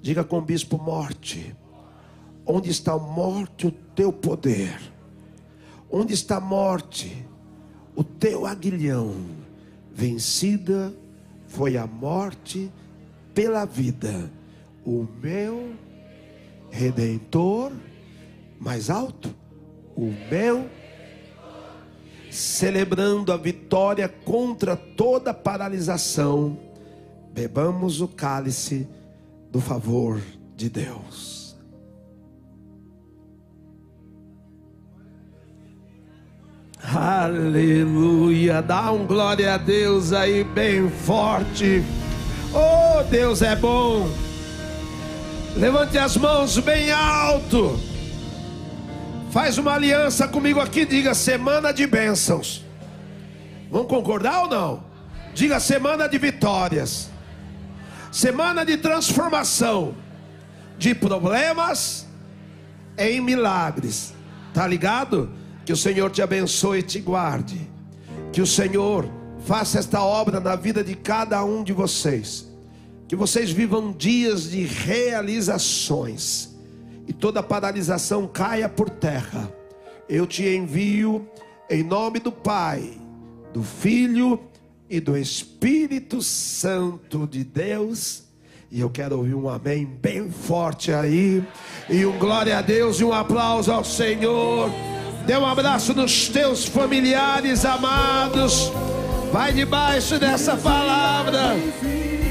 Diga 0.02 0.22
com 0.22 0.40
o 0.40 0.42
bispo 0.42 0.76
morte. 0.76 1.56
Onde 2.44 2.68
está 2.68 2.92
a 2.92 2.98
morte 2.98 3.66
o 3.66 3.72
teu 3.72 4.12
poder? 4.12 4.78
Onde 5.90 6.12
está 6.12 6.36
a 6.36 6.40
morte 6.40 7.26
o 7.96 8.04
teu 8.04 8.44
aguilhão? 8.44 9.14
Vencida 9.90 10.94
foi 11.46 11.78
a 11.78 11.86
morte 11.86 12.70
pela 13.32 13.64
vida. 13.64 14.36
O 14.88 15.06
meu 15.20 15.74
redentor 16.70 17.70
mais 18.58 18.88
alto, 18.88 19.34
o 19.94 20.10
meu 20.30 20.66
celebrando 22.30 23.30
a 23.30 23.36
vitória 23.36 24.08
contra 24.08 24.74
toda 24.74 25.34
paralisação. 25.34 26.58
Bebamos 27.34 28.00
o 28.00 28.08
cálice 28.08 28.88
do 29.52 29.60
favor 29.60 30.22
de 30.56 30.70
Deus. 30.70 31.54
Aleluia, 36.82 38.62
dá 38.62 38.90
um 38.90 39.06
glória 39.06 39.52
a 39.52 39.58
Deus 39.58 40.14
aí 40.14 40.42
bem 40.42 40.88
forte. 40.88 41.82
Oh, 42.54 43.02
Deus 43.10 43.42
é 43.42 43.54
bom. 43.54 44.27
Levante 45.58 45.98
as 45.98 46.16
mãos 46.16 46.58
bem 46.58 46.90
alto. 46.92 47.78
Faz 49.30 49.58
uma 49.58 49.74
aliança 49.74 50.26
comigo 50.26 50.60
aqui, 50.60 50.86
diga 50.86 51.14
semana 51.14 51.72
de 51.72 51.86
bênçãos. 51.86 52.64
Vamos 53.70 53.88
concordar 53.88 54.42
ou 54.42 54.48
não? 54.48 54.84
Diga 55.34 55.60
semana 55.60 56.08
de 56.08 56.16
vitórias 56.16 57.10
semana 58.10 58.64
de 58.64 58.76
transformação 58.76 59.94
de 60.78 60.94
problemas 60.94 62.06
em 62.96 63.20
milagres. 63.20 64.14
Tá 64.54 64.66
ligado? 64.66 65.30
Que 65.64 65.72
o 65.72 65.76
Senhor 65.76 66.10
te 66.10 66.22
abençoe 66.22 66.78
e 66.78 66.82
te 66.82 66.98
guarde. 66.98 67.70
Que 68.32 68.40
o 68.40 68.46
Senhor 68.46 69.08
faça 69.44 69.78
esta 69.78 70.02
obra 70.02 70.40
na 70.40 70.56
vida 70.56 70.82
de 70.82 70.94
cada 70.94 71.44
um 71.44 71.62
de 71.62 71.72
vocês. 71.72 72.47
Que 73.08 73.16
vocês 73.16 73.50
vivam 73.50 73.90
dias 73.90 74.50
de 74.50 74.64
realizações 74.64 76.54
e 77.06 77.12
toda 77.12 77.42
paralisação 77.42 78.28
caia 78.28 78.68
por 78.68 78.90
terra. 78.90 79.50
Eu 80.06 80.26
te 80.26 80.46
envio 80.46 81.26
em 81.70 81.82
nome 81.82 82.18
do 82.18 82.30
Pai, 82.30 82.92
do 83.52 83.62
Filho 83.62 84.38
e 84.90 85.00
do 85.00 85.16
Espírito 85.16 86.20
Santo 86.20 87.26
de 87.26 87.44
Deus. 87.44 88.24
E 88.70 88.80
eu 88.80 88.90
quero 88.90 89.16
ouvir 89.16 89.34
um 89.34 89.48
amém 89.48 89.86
bem 89.86 90.30
forte 90.30 90.92
aí. 90.92 91.42
E 91.88 92.04
um 92.04 92.18
glória 92.18 92.58
a 92.58 92.60
Deus 92.60 93.00
e 93.00 93.04
um 93.04 93.14
aplauso 93.14 93.72
ao 93.72 93.84
Senhor. 93.84 94.70
Dê 95.26 95.34
um 95.34 95.46
abraço 95.46 95.94
nos 95.94 96.28
teus 96.28 96.66
familiares 96.66 97.64
amados. 97.64 98.70
Vai 99.32 99.52
debaixo 99.54 100.18
dessa 100.18 100.58
palavra. 100.58 101.56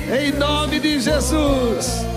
Em 0.09 0.31
nome 0.31 0.79
de 0.79 1.01
Jesus. 1.01 2.16